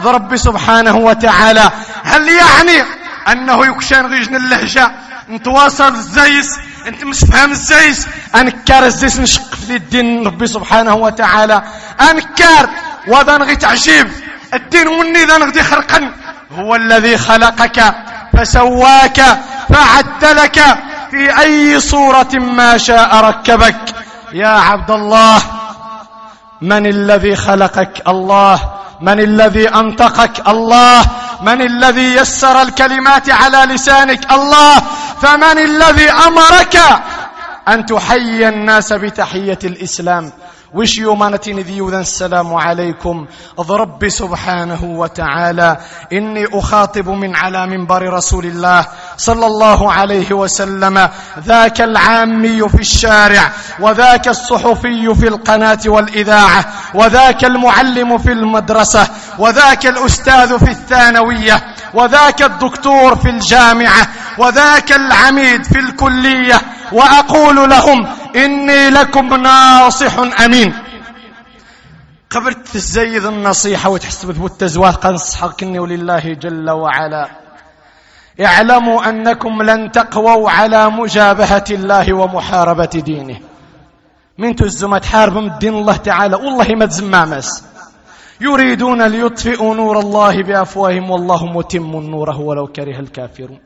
ربي 0.05 0.37
سبحانه 0.37 0.97
وتعالى. 0.97 1.71
هل 2.05 2.29
يعني 2.29 2.85
أنه 3.29 3.67
يكشان 3.67 4.07
غيجن 4.07 4.37
اللهجة؟ 4.37 4.93
نتواصل 5.31 5.95
الزيس 5.95 6.59
أنت 6.87 7.05
مش 7.05 7.21
فاهم 7.21 7.51
الزيس 7.51 8.07
انكار 8.35 8.85
الزيس 8.85 9.21
نشق 9.21 9.55
في 9.55 9.77
الدين 9.77 10.27
ربي 10.27 10.47
سبحانه 10.47 10.95
وتعالى. 10.95 11.63
انكار 12.01 12.71
وذا 13.09 13.39
نغي 13.39 13.57
تعجيب 13.57 14.11
الدين 14.55 14.87
مني 14.89 15.25
ذا 15.25 15.39
نغدي 15.39 15.63
خرقا 15.63 16.13
هو 16.53 16.75
الذي 16.75 17.19
خلقك 17.19 17.95
فسواك 18.33 19.21
فعدلك. 19.69 20.79
في 21.11 21.41
أي 21.41 21.81
صورة 21.81 22.29
ما 22.35 22.79
شاء 22.79 23.17
ركبك. 23.17 23.95
يا 24.33 24.49
عبد 24.49 24.91
الله 24.91 25.43
من 26.61 26.87
الذي 26.87 27.37
خلقك 27.37 28.03
الله؟ 28.09 28.61
من 29.01 29.21
الذي 29.21 29.69
أنطقك 29.69 30.49
الله؟ 30.49 31.07
من 31.43 31.63
الذي 31.63 32.15
يسر 32.15 32.63
الكلمات 32.63 33.31
على 33.31 33.59
لسانك 33.75 34.33
الله؟ 34.33 34.83
فمن 35.21 35.59
الذي 35.59 36.11
أمرك 36.11 36.77
أن 37.69 37.87
تحيي 37.87 38.49
الناس 38.49 38.93
بتحية 38.93 39.59
الإسلام؟ 39.65 40.33
وش 40.75 40.99
يومانتين 40.99 41.59
ذي 41.61 41.81
السلام 41.81 42.55
عليكم 42.55 43.27
رب 43.71 44.09
سبحانه 44.09 44.85
وتعالى 44.85 45.77
إني 46.13 46.47
أخاطب 46.53 47.09
من 47.09 47.37
على 47.37 47.67
منبر 47.67 48.13
رسول 48.13 48.47
الله 48.47 48.87
صلى 49.17 49.47
الله 49.47 49.93
عليه 49.93 50.33
وسلم 50.33 51.09
ذاك 51.39 51.81
العامي 51.81 52.69
في 52.69 52.81
الشارع 52.81 53.53
وذاك 53.81 54.29
الصحفي 54.29 55.15
في 55.15 55.29
القناة 55.29 55.79
والإذاعة 55.87 56.65
وذاك 56.95 57.45
المعلم 57.45 58.19
في 58.19 58.33
المدرسة 58.33 59.09
وذاك 59.39 59.87
الأستاذ 59.87 60.59
في 60.59 60.71
الثانوية 60.71 61.63
وذاك 61.95 62.43
الدكتور 62.43 63.17
في 63.17 63.31
الجامعة 63.31 64.09
وذاك 64.41 64.93
العميد 64.93 65.65
في 65.65 65.79
الكلية 65.79 66.61
وأقول 66.93 67.71
لهم 67.71 68.07
إني 68.37 68.91
لكم 68.91 69.35
ناصح 69.35 70.19
أمين. 70.45 70.75
قبرت 72.31 72.69
تزيد 72.69 73.25
النصيحة 73.25 73.91
وتحسب 73.91 74.45
التزوات 74.45 74.95
قنصحك 74.95 75.63
إني 75.63 75.79
ولله 75.79 76.25
جل 76.43 76.71
وعلا. 76.71 77.29
اعلموا 78.41 79.09
أنكم 79.09 79.63
لن 79.63 79.91
تقووا 79.91 80.51
على 80.51 80.91
مجابهة 80.91 81.65
الله 81.71 82.13
ومحاربة 82.13 82.85
دينه. 82.85 83.41
من 84.39 84.57
تزم 84.57 84.97
تحارب 84.97 85.37
من 85.37 85.59
دين 85.59 85.75
الله 85.75 85.97
تعالى. 85.97 86.37
والله 86.37 86.69
ما 86.75 86.87
تزمامس 86.87 87.65
يريدون 88.41 89.03
ليطفئوا 89.03 89.75
نور 89.75 89.99
الله 89.99 90.43
بأفواههم 90.43 91.11
والله 91.11 91.47
متم 91.47 91.93
نوره 91.97 92.41
ولو 92.41 92.67
كره 92.67 93.01
الكافرون. 93.01 93.61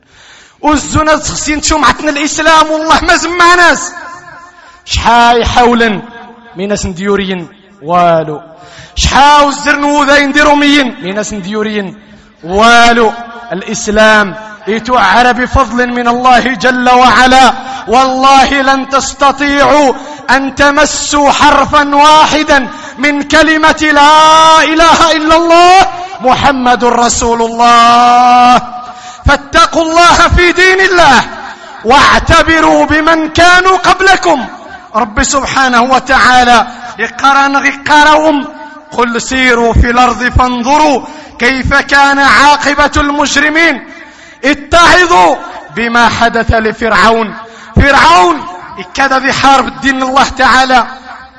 والزنا 0.61 1.15
تخسين 1.15 1.61
شمعتنا 1.61 2.09
الإسلام 2.09 2.71
والله 2.71 2.99
ما 3.01 3.15
زمع 3.15 3.55
ناس. 3.55 3.91
شحال 4.85 5.45
حولا 5.45 6.01
من 6.57 6.67
ناس 6.67 6.87
ديوريين 6.87 7.47
والو. 7.83 8.41
شحال 8.95 9.47
الزرنوذين 9.47 10.31
ديروميين 10.31 10.95
من 11.03 11.15
ناس 11.15 11.33
ديوريين 11.33 11.87
والو. 12.43 13.11
الإسلام 13.51 14.35
يتوعر 14.67 15.31
بفضل 15.31 15.87
من 15.87 16.07
الله 16.07 16.39
جل 16.39 16.89
وعلا. 16.89 17.53
والله 17.87 18.61
لن 18.61 18.89
تستطيعوا 18.89 19.93
أن 20.29 20.55
تمسوا 20.55 21.31
حرفا 21.31 21.95
واحدا 21.95 22.67
من 22.97 23.23
كلمة 23.23 23.81
لا 23.81 24.63
إله 24.63 24.99
إلا 25.11 25.35
الله 25.35 25.79
محمد 26.21 26.83
رسول 26.83 27.41
الله. 27.41 28.61
فاتقوا 29.27 29.81
الله 29.81 30.13
في 30.13 30.51
دين 30.51 30.81
الله 30.81 31.23
واعتبروا 31.85 32.85
بمن 32.85 33.29
كانوا 33.29 33.77
قبلكم. 33.77 34.45
رب 34.95 35.23
سبحانه 35.23 35.81
وتعالى 35.81 36.67
يقرن 36.99 37.57
غقرهم 37.57 38.47
قل 38.91 39.21
سيروا 39.21 39.73
في 39.73 39.89
الأرض 39.89 40.23
فانظروا 40.23 41.01
كيف 41.39 41.73
كان 41.73 42.19
عاقبة 42.19 42.91
المجرمين. 42.97 43.87
اتعظوا 44.45 45.35
بما 45.75 46.09
حدث 46.09 46.51
لفرعون. 46.51 47.35
فرعون 47.75 48.47
كذا 48.93 49.19
ذي 49.19 49.33
حارب 49.33 49.67
الدين 49.67 50.03
الله 50.03 50.29
تعالى. 50.29 50.87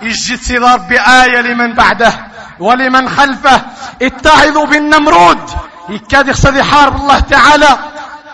يجي 0.02 0.36
تصدار 0.36 0.78
بآية 0.78 1.40
لمن 1.40 1.74
بعده 1.74 2.12
ولمن 2.60 3.08
خلفه. 3.08 3.60
اتعظوا 4.02 4.66
بالنمرود. 4.66 5.50
يكاد 5.88 6.28
يقصد 6.28 6.60
حارب 6.60 6.96
الله 6.96 7.20
تعالى. 7.20 7.78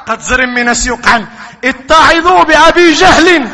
قد 0.07 0.21
زرم 0.21 0.55
من 0.55 0.75
سيقعا 0.75 1.27
اتعظوا 1.65 2.45
بأبي 2.45 2.93
جهل 2.93 3.49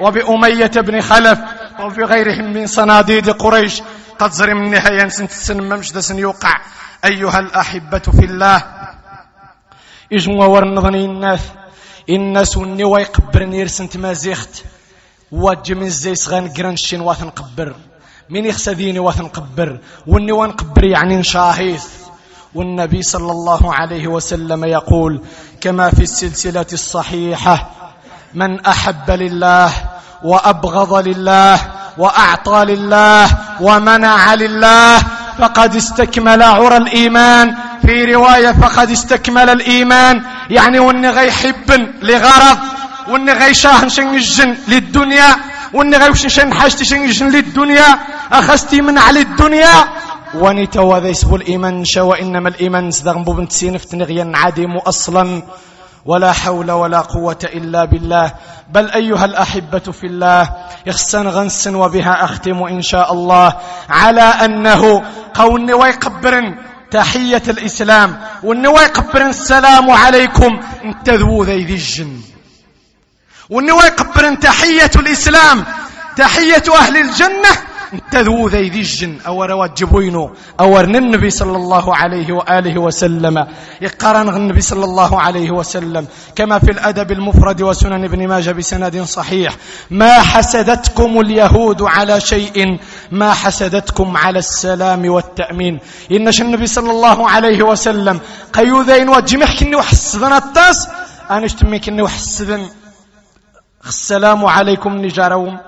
وبأمية 0.00 0.66
بن 0.66 1.00
خلف 1.00 1.38
وبغيرهم 1.80 2.52
من 2.52 2.66
صناديد 2.66 3.30
قريش. 3.30 3.82
قد 4.18 4.30
زرم 4.30 4.62
النهاية 4.62 5.08
سنت 5.08 5.30
السن 5.30 5.60
ممشد 5.60 5.98
سن 5.98 6.18
يوقع. 6.18 6.60
أيها 7.04 7.38
الأحبة 7.38 7.98
في 7.98 8.24
الله. 8.24 8.62
إجموا 10.12 10.46
ورنظني 10.46 11.04
الناس. 11.04 11.40
الناس 12.10 12.56
وني 12.56 12.84
ويقبرني 12.84 13.58
يرسنت 13.60 13.96
ما 13.96 14.12
زيخت. 14.12 14.64
واجي 15.32 15.74
من 15.74 15.86
الزيس 15.86 16.28
غنقرن 16.28 16.76
واثن 16.94 17.30
قبر. 17.30 17.74
من 18.30 18.44
يخسديني 18.44 18.98
واثن 18.98 19.28
قبر. 19.28 19.78
وني 20.06 20.32
ونقبر 20.32 20.84
يعني 20.84 21.16
نشاهيث. 21.16 22.03
والنبي 22.54 23.02
صلى 23.02 23.32
الله 23.32 23.74
عليه 23.74 24.08
وسلم 24.08 24.64
يقول 24.64 25.20
كما 25.60 25.90
في 25.90 26.02
السلسلة 26.02 26.66
الصحيحة 26.72 27.70
من 28.34 28.60
أحب 28.66 29.10
لله 29.10 29.70
وأبغض 30.24 31.08
لله 31.08 31.58
وأعطى 31.98 32.64
لله 32.64 33.28
ومنع 33.60 34.34
لله 34.34 34.98
فقد 35.38 35.76
استكمل 35.76 36.42
عرى 36.42 36.76
الإيمان. 36.76 37.54
في 37.86 38.04
رواية 38.04 38.52
فقد 38.52 38.90
استكمل 38.90 39.50
الإيمان 39.50 40.22
يعني 40.50 40.78
وإني 40.78 41.10
غيحب 41.10 41.88
لغرض 42.02 42.58
وإني 43.08 43.32
غيشاه 43.32 43.88
شنجن 43.88 44.56
للدنيا 44.68 45.36
وإني 45.72 45.96
غيوشن 45.96 46.54
حاجت 46.54 46.82
شنجن 46.82 47.28
للدنيا. 47.28 47.98
أخذتي 48.32 48.80
من 48.80 48.98
على 48.98 49.20
الدنيا 49.20 49.84
ونيتا 50.34 50.80
وذا 50.80 51.08
يسبو 51.08 51.36
الإيمان 51.36 51.84
شا 51.84 52.02
وإنما 52.02 52.48
الإيمان 52.48 52.90
سدغنبو 52.90 53.32
بنت 53.32 53.52
سينفت 53.52 53.94
نغيا 53.94 54.32
عديم 54.34 54.76
أصلا. 54.76 55.42
ولا 56.04 56.32
حول 56.32 56.70
ولا 56.70 57.00
قوة 57.00 57.38
إلا 57.44 57.84
بالله. 57.84 58.34
بل 58.70 58.90
أيها 58.90 59.24
الأحبة 59.24 59.78
في 59.78 60.06
الله 60.06 60.50
يخسن 60.86 61.28
غنسن 61.28 61.74
وبها 61.74 62.24
أختم 62.24 62.62
إن 62.62 62.82
شاء 62.82 63.12
الله. 63.12 63.56
على 63.88 64.20
أنه 64.20 65.02
قون 65.34 65.72
ويقبرن 65.72 66.54
تحية 66.90 67.42
الإسلام 67.48 68.20
والنوا 68.42 68.80
يقبرن 68.80 69.28
السلام 69.28 69.90
عليكم 69.90 70.60
انتذو 70.84 71.44
ذي 71.44 71.64
ذي 71.64 71.74
الجن. 71.74 72.20
والنوا 73.50 73.84
يقبرن 73.84 74.40
تحية 74.40 74.90
الإسلام 74.96 75.64
تحية 76.16 76.64
أهل 76.78 76.96
الجنة 76.96 77.50
انتذو 77.94 78.48
ذي 78.48 78.68
ذي 78.68 78.80
الجن 78.80 79.18
أو 79.26 79.44
روات 79.44 79.78
جبوينو 79.78 80.30
أو 80.60 80.80
النبي 80.80 81.30
صلى 81.30 81.56
الله 81.56 81.96
عليه 81.96 82.32
وآله 82.32 82.78
وسلم. 82.78 83.46
يقارن 83.80 84.28
النبي 84.28 84.60
صلى 84.60 84.84
الله 84.84 85.20
عليه 85.20 85.50
وسلم 85.50 86.06
كما 86.36 86.58
في 86.58 86.70
الأدب 86.70 87.12
المفرد 87.12 87.62
وسنن 87.62 88.04
ابن 88.04 88.28
ماجه 88.28 88.52
بسند 88.52 89.02
صحيح. 89.02 89.56
ما 89.90 90.12
حسدتكم 90.20 91.20
اليهود 91.20 91.82
على 91.82 92.20
شيء؟ 92.20 92.78
ما 93.12 93.32
حسدتكم 93.32 94.16
على 94.16 94.38
السلام 94.38 95.10
والتأمين. 95.10 95.78
إنش 96.12 96.40
النبي 96.40 96.66
صلى 96.66 96.90
الله 96.90 97.30
عليه 97.30 97.62
وسلم 97.62 98.20
قيوذين 98.52 99.08
وجمح 99.08 99.58
كني 99.60 99.76
وحسدنا 99.76 100.36
التاس 100.38 100.88
أنا 101.30 101.46
اشتميك 101.46 101.88
إني 101.88 102.02
وحسدن. 102.02 102.66
السلام 103.86 104.44
عليكم 104.44 104.92
نجاروم 104.96 105.58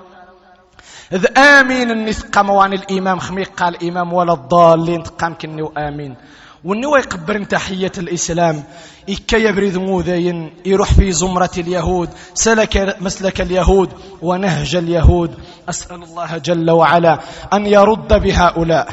إذ 1.12 1.38
آمين 1.38 1.90
إني 1.90 2.12
ثقام 2.12 2.72
الإمام 2.72 3.18
خميق 3.18 3.50
قال 3.56 3.74
الإمام 3.74 4.12
ولا 4.12 4.32
الضالين 4.32 5.02
تقام 5.02 5.34
كني 5.34 5.62
وآمين 5.62 6.16
وني 6.64 6.82
يقبر 6.82 7.44
تحية 7.44 7.92
الإسلام. 7.98 8.64
إكا 9.08 9.36
يبرد 9.36 9.76
موذين 9.76 10.52
يروح 10.66 10.92
في 10.92 11.12
زمرة 11.12 11.50
اليهود 11.58 12.08
سلك 12.34 12.96
مسلك 13.00 13.40
اليهود 13.40 13.90
ونهج 14.22 14.76
اليهود. 14.76 15.34
أسأل 15.68 16.02
الله 16.02 16.38
جل 16.38 16.70
وعلا 16.70 17.20
أن 17.52 17.66
يرد 17.66 18.14
بهؤلاء. 18.22 18.88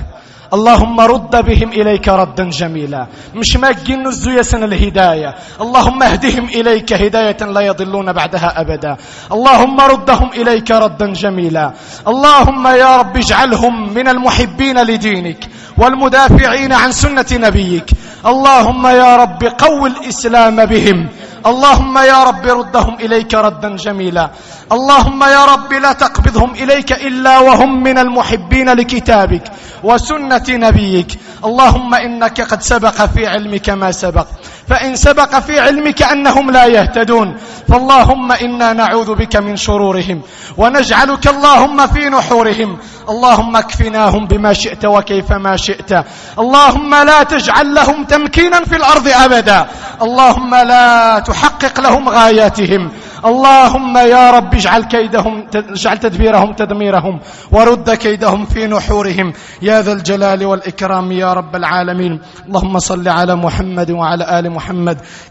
اللهم 0.53 0.99
رد 0.99 1.45
بهم 1.45 1.69
إليك 1.71 2.07
ردا 2.09 2.49
جميلا. 2.49 3.07
مش 3.35 3.57
ماقين 3.57 4.07
الزيسن 4.07 4.63
الهداية. 4.63 5.35
اللهم 5.61 6.03
اهدهم 6.03 6.45
إليك 6.45 6.93
هداية 6.93 7.37
لا 7.41 7.61
يضلون 7.61 8.13
بعدها 8.13 8.61
أبدا. 8.61 8.97
اللهم 9.31 9.81
ردهم 9.81 10.29
إليك 10.33 10.71
ردا 10.71 11.13
جميلا. 11.13 11.73
اللهم 12.07 12.67
يا 12.67 12.97
رب 12.97 13.17
اجعلهم 13.17 13.93
من 13.93 14.07
المحبين 14.07 14.83
لدينك 14.83 15.41
والمدافعين 15.77 16.73
عن 16.73 16.91
سنة 16.91 17.25
نبيك. 17.31 17.89
اللهم 18.25 18.87
يا 18.87 19.15
رب 19.15 19.43
قو 19.43 19.85
الإسلام 19.85 20.65
بهم. 20.65 21.09
اللهم 21.45 21.97
يا 21.97 22.23
رب 22.23 22.45
ردهم 22.45 22.95
إليك 22.99 23.33
ردا 23.33 23.75
جميلا. 23.75 24.31
اللهم 24.71 25.23
يا 25.23 25.45
رب 25.45 25.73
لا 25.73 25.91
تقبضهم 25.93 26.55
إليك 26.55 26.91
إلا 26.91 27.39
وهم 27.39 27.83
من 27.83 27.97
المحبين 27.97 28.69
لكتابك 28.69 29.43
وسنة 29.83 30.47
نبيك. 30.49 31.19
اللهم 31.45 31.91
إنك 31.95 32.41
قد 32.41 32.61
سبق 32.61 32.97
في 33.05 33.27
علمك 33.27 33.69
ما 33.69 33.91
سبق. 33.91 34.27
فإن 34.67 34.95
سبق 34.95 35.39
في 35.39 35.59
علمك 35.59 36.03
أنهم 36.03 36.51
لا 36.51 36.65
يهتدون. 36.65 37.37
فاللهم 37.67 38.31
إنا 38.31 38.73
نعوذ 38.73 39.15
بك 39.15 39.35
من 39.35 39.55
شرورهم 39.55 40.21
ونجعلك 40.57 41.27
اللهم 41.27 41.87
في 41.87 42.09
نحورهم. 42.09 42.77
اللهم 43.09 43.55
اكفناهم 43.55 44.27
بما 44.27 44.53
شئت 44.53 44.85
وكيف 44.85 45.31
ما 45.31 45.55
شئت. 45.55 46.05
اللهم 46.39 46.95
لا 46.95 47.23
تجعل 47.23 47.73
لهم 47.73 48.03
تمكينا 48.03 48.59
في 48.65 48.75
الأرض 48.75 49.07
أبدا. 49.07 49.67
اللهم 50.01 50.55
لا 50.55 51.19
تحقق 51.19 51.79
لهم 51.79 52.09
غاياتهم. 52.09 52.91
اللهم 53.25 53.97
يا 53.97 54.31
رب 54.31 54.53
اجعل 54.53 54.83
كيدهم 54.83 55.47
اجعل 55.55 55.97
تدبيرهم 55.97 56.53
تدميرهم 56.53 57.19
ورد 57.51 57.89
كيدهم 57.89 58.45
في 58.45 58.67
نحورهم. 58.67 59.33
يا 59.61 59.81
ذا 59.81 59.93
الجلال 59.93 60.45
والإكرام 60.45 61.11
يا 61.11 61.33
رب 61.33 61.55
العالمين. 61.55 62.19
اللهم 62.47 62.79
صل 62.79 63.07
على 63.07 63.35
محمد 63.35 63.91
وعلى 63.91 64.39
آل 64.39 64.51
محمد 64.51 64.62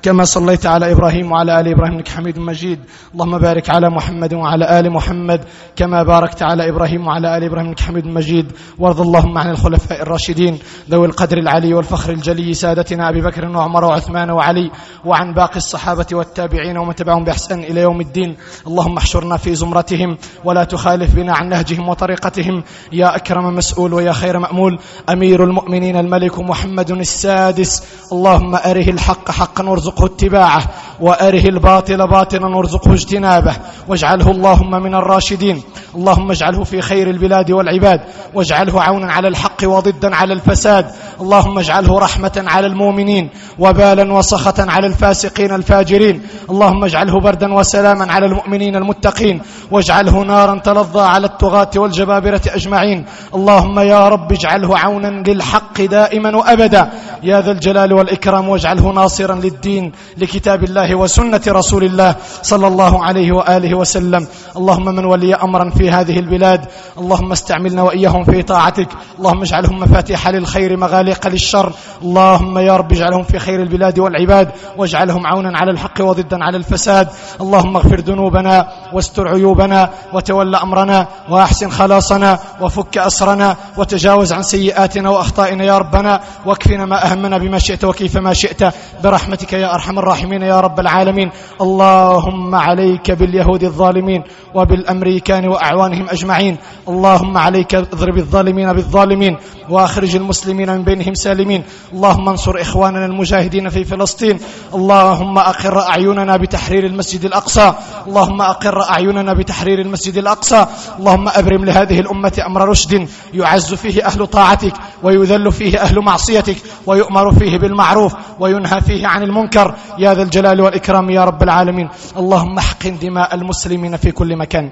كما 0.03 0.25
صليت 0.25 0.67
على 0.67 0.93
إبراهيم 0.93 1.33
وعلى 1.33 1.61
آل 1.61 1.69
إبراهيم 1.69 1.95
إنك 1.95 2.09
حميد 2.09 2.39
مجيد. 2.39 2.79
اللهم 3.15 3.39
بارك 3.39 3.71
على 3.71 3.91
محمد 3.91 4.35
وعلى 4.35 4.81
آل 4.81 4.91
محمد 4.91 5.41
كما 5.77 6.03
باركت 6.03 6.43
على 6.43 6.69
إبراهيم 6.69 7.07
وعلى 7.07 7.37
آل 7.37 7.45
إبراهيم 7.45 7.69
إنك 7.69 7.81
حميد 7.81 8.07
مجيد. 8.07 8.53
وارض 8.79 9.01
اللهم 9.01 9.39
عن 9.39 9.51
الخلفاء 9.51 10.03
الراشدين 10.03 10.59
ذوي 10.91 11.07
القدر 11.07 11.39
العلي 11.39 11.75
والفخر 11.75 12.13
الجلي 12.13 12.55
سادتنا 12.55 13.09
أبي 13.09 13.21
بكر 13.21 13.49
وعمر 13.49 13.85
وعثمان 13.85 14.31
وعلي 14.31 14.71
وعن 15.05 15.35
باقي 15.35 15.57
الصحابة 15.57 16.07
والتابعين 16.13 16.79
ومن 16.79 16.95
تبعهم 16.95 17.25
بإحسان 17.25 17.59
إلى 17.59 17.81
يوم 17.81 18.01
الدين. 18.01 18.37
اللهم 18.67 18.97
احشرنا 18.97 19.37
في 19.37 19.55
زمرتهم 19.55 20.17
ولا 20.45 20.65
تخالف 20.65 21.15
بنا 21.15 21.33
عن 21.33 21.49
نهجهم 21.49 21.89
وطريقتهم. 21.89 22.63
يا 22.93 23.17
أكرم 23.17 23.55
مسؤول 23.55 23.95
ويا 23.95 24.13
خير 24.13 24.39
مأمول 24.39 24.79
أمير 25.11 25.45
المؤمنين 25.45 25.97
الملك 25.97 26.39
محمد 26.39 26.91
السادس. 26.91 27.83
اللهم 28.13 28.55
أره 28.55 28.91
الحق 28.91 29.12
حقا 29.31 29.65
وارزقه 29.65 30.05
اتباعه 30.05 30.63
وأره 31.01 31.45
الباطل 31.49 32.07
باطلا 32.07 32.57
وارزقه 32.57 32.93
اجتنابه 32.93 33.57
واجعله 33.89 34.31
اللهم 34.31 34.83
من 34.83 34.95
الراشدين. 34.95 35.63
اللهم 35.95 36.31
اجعله 36.31 36.65
في 36.65 36.81
خير 36.81 37.11
البلاد 37.11 37.51
والعباد 37.51 38.01
واجعله 38.35 38.83
عونا 38.83 39.13
على 39.13 39.29
الحق 39.29 39.65
وضدا 39.65 40.17
على 40.17 40.33
الفساد. 40.33 40.87
اللهم 41.21 41.59
اجعله 41.59 41.99
رحمة 41.99 42.45
على 42.47 42.67
المؤمنين 42.67 43.29
وبالا 43.59 44.13
وسخة 44.13 44.55
على 44.59 44.87
الفاسقين 44.87 45.53
الفاجرين. 45.53 46.23
اللهم 46.51 46.85
اجعله 46.85 47.21
بردا 47.21 47.55
وسلاما 47.55 48.13
على 48.13 48.27
المؤمنين 48.27 48.77
المتقين. 48.77 49.41
واجعله 49.71 50.23
نارا 50.23 50.59
تلظى 50.59 51.01
على 51.01 51.27
الطغاة 51.27 51.71
والجبابرة 51.77 52.43
أجمعين. 52.49 53.05
اللهم 53.35 53.79
يا 53.79 54.09
رب 54.09 54.33
اجعله 54.33 54.79
عونا 54.79 55.23
للحق 55.27 55.81
دائما 55.83 56.37
وأبدا. 56.37 56.91
يا 57.23 57.41
ذا 57.41 57.53
الجلال 57.53 57.93
والإكرام 57.93 58.49
واجعله 58.49 58.93
ناصرا 58.93 59.35
للدين 59.35 59.93
لكتاب 60.17 60.65
الله 60.65 60.95
وسنة 60.95 61.43
رسول 61.49 61.85
الله 61.85 62.15
صلى 62.43 62.67
الله 62.67 63.05
عليه 63.05 63.33
وآله 63.33 63.79
وسلم. 63.79 64.27
اللهم 64.57 64.85
من 64.85 65.05
ولي 65.05 65.35
أمرا 65.35 65.71
في 65.71 65.82
هذه 65.91 66.19
البلاد. 66.19 66.65
اللهم 66.99 67.33
استعملنا 67.33 67.83
وإياهم 67.83 68.25
في 68.25 68.43
طاعتك. 68.43 68.89
اللهم 69.19 69.43
اجعلهم 69.43 69.79
مفاتيح 69.79 70.29
للخير 70.29 70.77
مغاليق 70.77 71.27
للشر. 71.29 71.73
اللهم 72.03 72.59
يا 72.59 72.77
رب 72.77 72.93
اجعلهم 72.93 73.23
في 73.23 73.39
خير 73.39 73.63
البلاد 73.63 73.99
والعباد 73.99 74.51
واجعلهم 74.77 75.27
عونا 75.27 75.59
على 75.59 75.71
الحق 75.71 76.01
وضدا 76.01 76.45
على 76.45 76.57
الفساد. 76.57 77.09
اللهم 77.41 77.77
اغفر 77.77 78.01
ذنوبنا 78.01 78.69
واستر 78.93 79.29
عيوبنا 79.29 79.91
وتول 80.13 80.55
أمرنا 80.55 81.07
وأحسن 81.31 81.71
خلاصنا 81.71 82.39
وفك 82.61 82.99
أسرنا 82.99 83.57
وتجاوز 83.79 84.33
عن 84.33 84.43
سيئاتنا 84.43 85.11
وأخطائنا 85.11 85.65
يا 85.65 85.79
ربنا 85.79 86.21
واكفنا 86.47 86.85
ما 86.85 87.07
أهمنا 87.07 87.39
بما 87.39 87.59
شئت 87.59 87.85
وكيف 87.85 88.17
ما 88.17 88.33
شئت 88.33 88.75
برحمتك 89.05 89.53
يا 89.53 89.75
أرحم 89.75 89.99
الراحمين 89.99 90.43
يا 90.43 90.61
رب 90.61 90.81
العالمين 90.81 91.31
اللهم 91.61 92.55
عليك 92.55 93.11
باليهود 93.11 93.63
الظالمين 93.65 94.23
وبالأمريكان 94.55 95.49
وأعوانهم 95.49 96.07
أجمعين 96.09 96.57
اللهم 96.89 97.39
عليك 97.39 97.75
اضرب 97.75 98.17
الظالمين 98.19 98.73
بالظالمين 98.73 99.37
وأخرج 99.73 100.17
المسلمين 100.17 100.71
من 100.71 100.83
بينهم 100.85 101.15
سالمين. 101.15 101.63
اللهم 101.93 102.29
انصر 102.29 102.61
إخواننا 102.61 103.07
المجاهدين 103.07 103.69
في 103.69 103.85
فلسطين. 103.85 104.39
اللهم 104.75 105.39
أقر 105.39 105.81
أعيننا 105.81 106.37
بتحرير 106.37 106.87
المسجد 106.87 107.25
الأقصى. 107.25 107.73
اللهم 108.07 108.43
أقر 108.43 108.83
أعيننا 108.83 109.33
بتحرير 109.33 109.79
المسجد 109.81 110.17
الأقصى. 110.17 110.67
اللهم 110.99 111.29
أبرم 111.29 111.65
لهذه 111.65 112.01
الأمة 112.01 112.43
أمر 112.47 112.69
رشد 112.69 113.09
يعز 113.35 113.75
فيه 113.75 114.07
أهل 114.07 114.27
طاعتك 114.27 114.75
ويذل 115.03 115.53
فيه 115.53 115.79
أهل 115.79 116.01
معصيتك 116.01 116.57
ويؤمر 116.87 117.35
فيه 117.35 117.59
بالمعروف 117.59 118.15
وينهى 118.41 118.81
فيه 118.81 119.07
عن 119.07 119.23
المنكر. 119.23 119.75
يا 119.99 120.15
ذا 120.15 120.23
الجلال 120.23 120.61
والإكرام 120.61 121.11
يا 121.11 121.25
رب 121.25 121.43
العالمين. 121.43 121.89
اللهم 122.17 122.59
احقن 122.59 122.99
دماء 122.99 123.35
المسلمين 123.35 123.97
في 123.97 124.13
كل 124.13 124.37
مكان. 124.37 124.71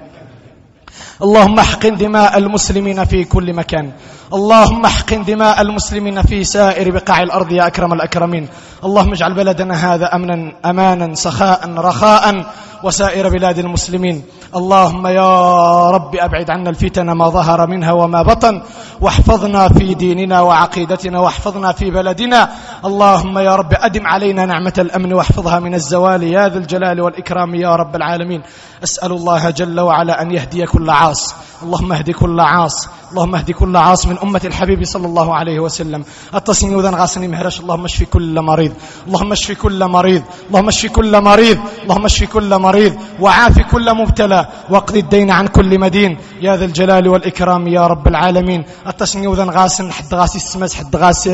اللهم 1.21 1.59
احقن 1.59 1.95
دماء 1.95 2.37
المسلمين 2.37 3.05
في 3.05 3.23
كل 3.23 3.53
مكان. 3.53 3.91
اللهم 4.33 4.85
احقن 4.85 5.23
دماء 5.23 5.61
المسلمين 5.61 6.21
في 6.21 6.43
سائر 6.43 6.91
بقاع 6.91 7.23
الأرض 7.23 7.51
يا 7.51 7.67
أكرم 7.67 7.93
الأكرمين. 7.93 8.47
اللهم 8.83 9.11
اجعل 9.11 9.33
بلدنا 9.33 9.93
هذا 9.93 10.15
أمنا 10.15 10.53
أمانا 10.65 11.15
سخاء 11.15 11.69
رخاء 11.77 12.45
وسائر 12.83 13.29
بلاد 13.29 13.59
المسلمين. 13.59 14.23
اللهم 14.55 15.07
يا 15.07 15.89
رب 15.89 16.15
أبعد 16.15 16.49
عنا 16.49 16.69
الفتن 16.69 17.11
ما 17.11 17.29
ظهر 17.29 17.67
منها 17.67 17.91
وما 17.91 18.21
بطن 18.21 18.61
واحفظنا 19.01 19.67
في 19.69 19.93
ديننا 19.93 20.41
وعقيدتنا 20.41 21.19
واحفظنا 21.19 21.71
في 21.71 21.91
بلدنا. 21.91 22.49
اللهم 22.85 23.37
يا 23.37 23.55
رب 23.55 23.73
أدم 23.73 24.07
علينا 24.07 24.45
نعمة 24.45 24.73
الأمن 24.77 25.13
واحفظها 25.13 25.59
من 25.59 25.73
الزوال 25.73 26.23
يا 26.23 26.49
ذا 26.49 26.57
الجلال 26.57 27.01
والإكرام 27.01 27.55
يا 27.55 27.75
رب 27.75 27.95
العالمين. 27.95 28.41
أسأل 28.83 29.11
الله 29.11 29.49
جل 29.49 29.79
وعلا 29.79 30.21
أن 30.21 30.31
يهدي 30.31 30.65
كل 30.65 30.89
عاص. 30.89 31.35
اللهم 31.63 31.93
اهد 31.93 32.11
كل 32.11 32.39
عاص. 32.39 32.87
اللهم 33.11 33.35
اهد 33.35 33.51
كل 33.51 33.75
عاص 33.77 34.07
من 34.07 34.17
أمة 34.23 34.41
الحبيب 34.45 34.83
صلى 34.83 35.05
الله 35.07 35.35
عليه 35.35 35.59
وسلم. 35.59 36.03
التصني 36.35 36.75
وذن 36.75 36.95
غاسني 36.95 37.27
مهرش. 37.27 37.59
اللهم 37.59 37.85
اشفي 37.85 38.05
كل 38.05 38.41
مريض. 38.41 38.73
اللهم 39.07 39.31
اشفي 39.31 39.55
كل 39.55 39.87
مريض. 39.87 40.23
اللهم 40.47 40.67
اشفي 40.67 40.87
كل 40.87 41.21
مريض. 41.21 41.57
اللهم 41.83 42.05
اشفي 42.05 42.25
كل 42.25 42.57
مريض. 42.57 42.95
وعاف 43.19 43.59
كل 43.59 43.93
مبتلى. 43.93 44.47
واقض 44.69 44.95
الدين 44.95 45.31
عن 45.31 45.47
كل 45.47 45.79
مدين. 45.79 46.17
يا 46.41 46.55
ذا 46.55 46.65
الجلال 46.65 47.07
والإكرام 47.07 47.67
يا 47.67 47.87
رب 47.87 48.07
العالمين. 48.07 48.63
التصني 48.87 49.27
وذن 49.27 49.49
غاسن. 49.49 49.91
حد 49.91 50.13
غاسي 50.13 50.37
السماس. 50.37 50.75
حد 50.75 50.95
غاس. 50.95 51.29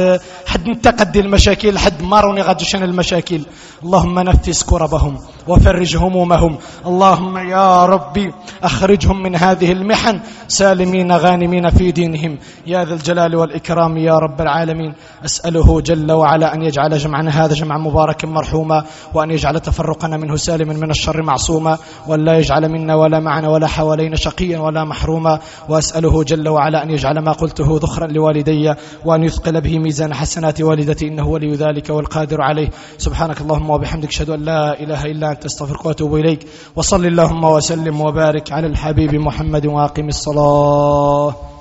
حد 0.46 0.70
نتقدي 0.70 1.20
المشاكل. 1.20 1.78
حد 1.78 2.02
ماروني 2.02 2.42
غادشن 2.42 2.84
المشاكل. 2.84 3.42
اللهم 3.84 4.20
نفس 4.20 4.64
كربهم. 4.64 5.18
وفرج 5.48 5.98
همومهم. 5.98 6.58
اللهم 6.86 7.38
يا 7.38 7.86
ربي 7.86 8.34
أخرجهم 8.64 9.24
من 9.24 9.36
هذه 9.36 9.72
المحن. 9.72 10.20
سالمين 10.48 11.12
غانمين 11.12 11.67
في 11.70 11.92
دينهم. 11.92 12.38
يا 12.68 12.86
ذا 12.86 12.94
الجلال 12.94 13.36
والإكرام 13.36 13.98
يا 13.98 14.14
رب 14.14 14.42
العالمين. 14.42 14.94
أسأله 15.26 15.82
جل 15.82 16.12
وعلا 16.12 16.54
أن 16.54 16.62
يجعل 16.62 16.98
جمعنا 16.98 17.46
هذا 17.46 17.54
جمعا 17.54 17.78
مباركا 17.78 18.28
مرحوما 18.28 18.84
وأن 19.14 19.32
يجعل 19.32 19.60
تفرقنا 19.60 20.18
منه 20.18 20.36
سالما 20.36 20.74
من 20.74 20.90
الشر 20.90 21.22
معصوما 21.22 21.78
وأن 22.08 22.26
لا 22.26 22.38
يجعل 22.38 22.70
منا 22.70 22.96
ولا 22.96 23.20
معنا 23.20 23.50
ولا 23.50 23.68
حوالينا 23.68 24.16
شقيا 24.16 24.60
ولا 24.60 24.84
محروما. 24.84 25.40
وأسأله 25.70 26.24
جل 26.24 26.50
وعلا 26.50 26.84
أن 26.84 26.90
يجعل 26.90 27.20
ما 27.20 27.32
قلته 27.32 27.80
ذخرا 27.82 28.08
لوالدي 28.08 28.74
وأن 29.06 29.24
يثقل 29.24 29.62
به 29.62 29.80
ميزان 29.80 30.14
حسنات 30.14 30.62
والدتي 30.62 31.08
إنه 31.08 31.28
ولي 31.28 31.54
ذلك 31.54 31.90
والقادر 31.90 32.42
عليه. 32.42 32.70
سبحانك 32.98 33.42
اللهم 33.42 33.70
وبحمدك 33.70 34.10
أشهد 34.10 34.30
أن 34.30 34.42
لا 34.42 34.80
إله 34.80 35.06
إلا 35.06 35.32
أنت 35.32 35.46
أستغفرك 35.46 35.86
وأتوب 35.86 36.16
إليك. 36.16 36.48
وصل 36.76 37.06
اللهم 37.06 37.44
وسلم 37.44 38.02
وبارك 38.02 38.52
على 38.52 38.68
الحبيب 38.68 39.16
محمد 39.16 39.66
وأقم 39.66 40.08
الصلاة. 40.08 41.57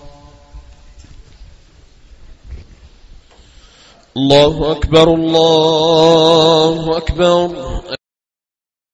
الله 4.16 4.70
أكبر 4.72 5.14
الله 5.14 6.96
أكبر. 6.96 7.50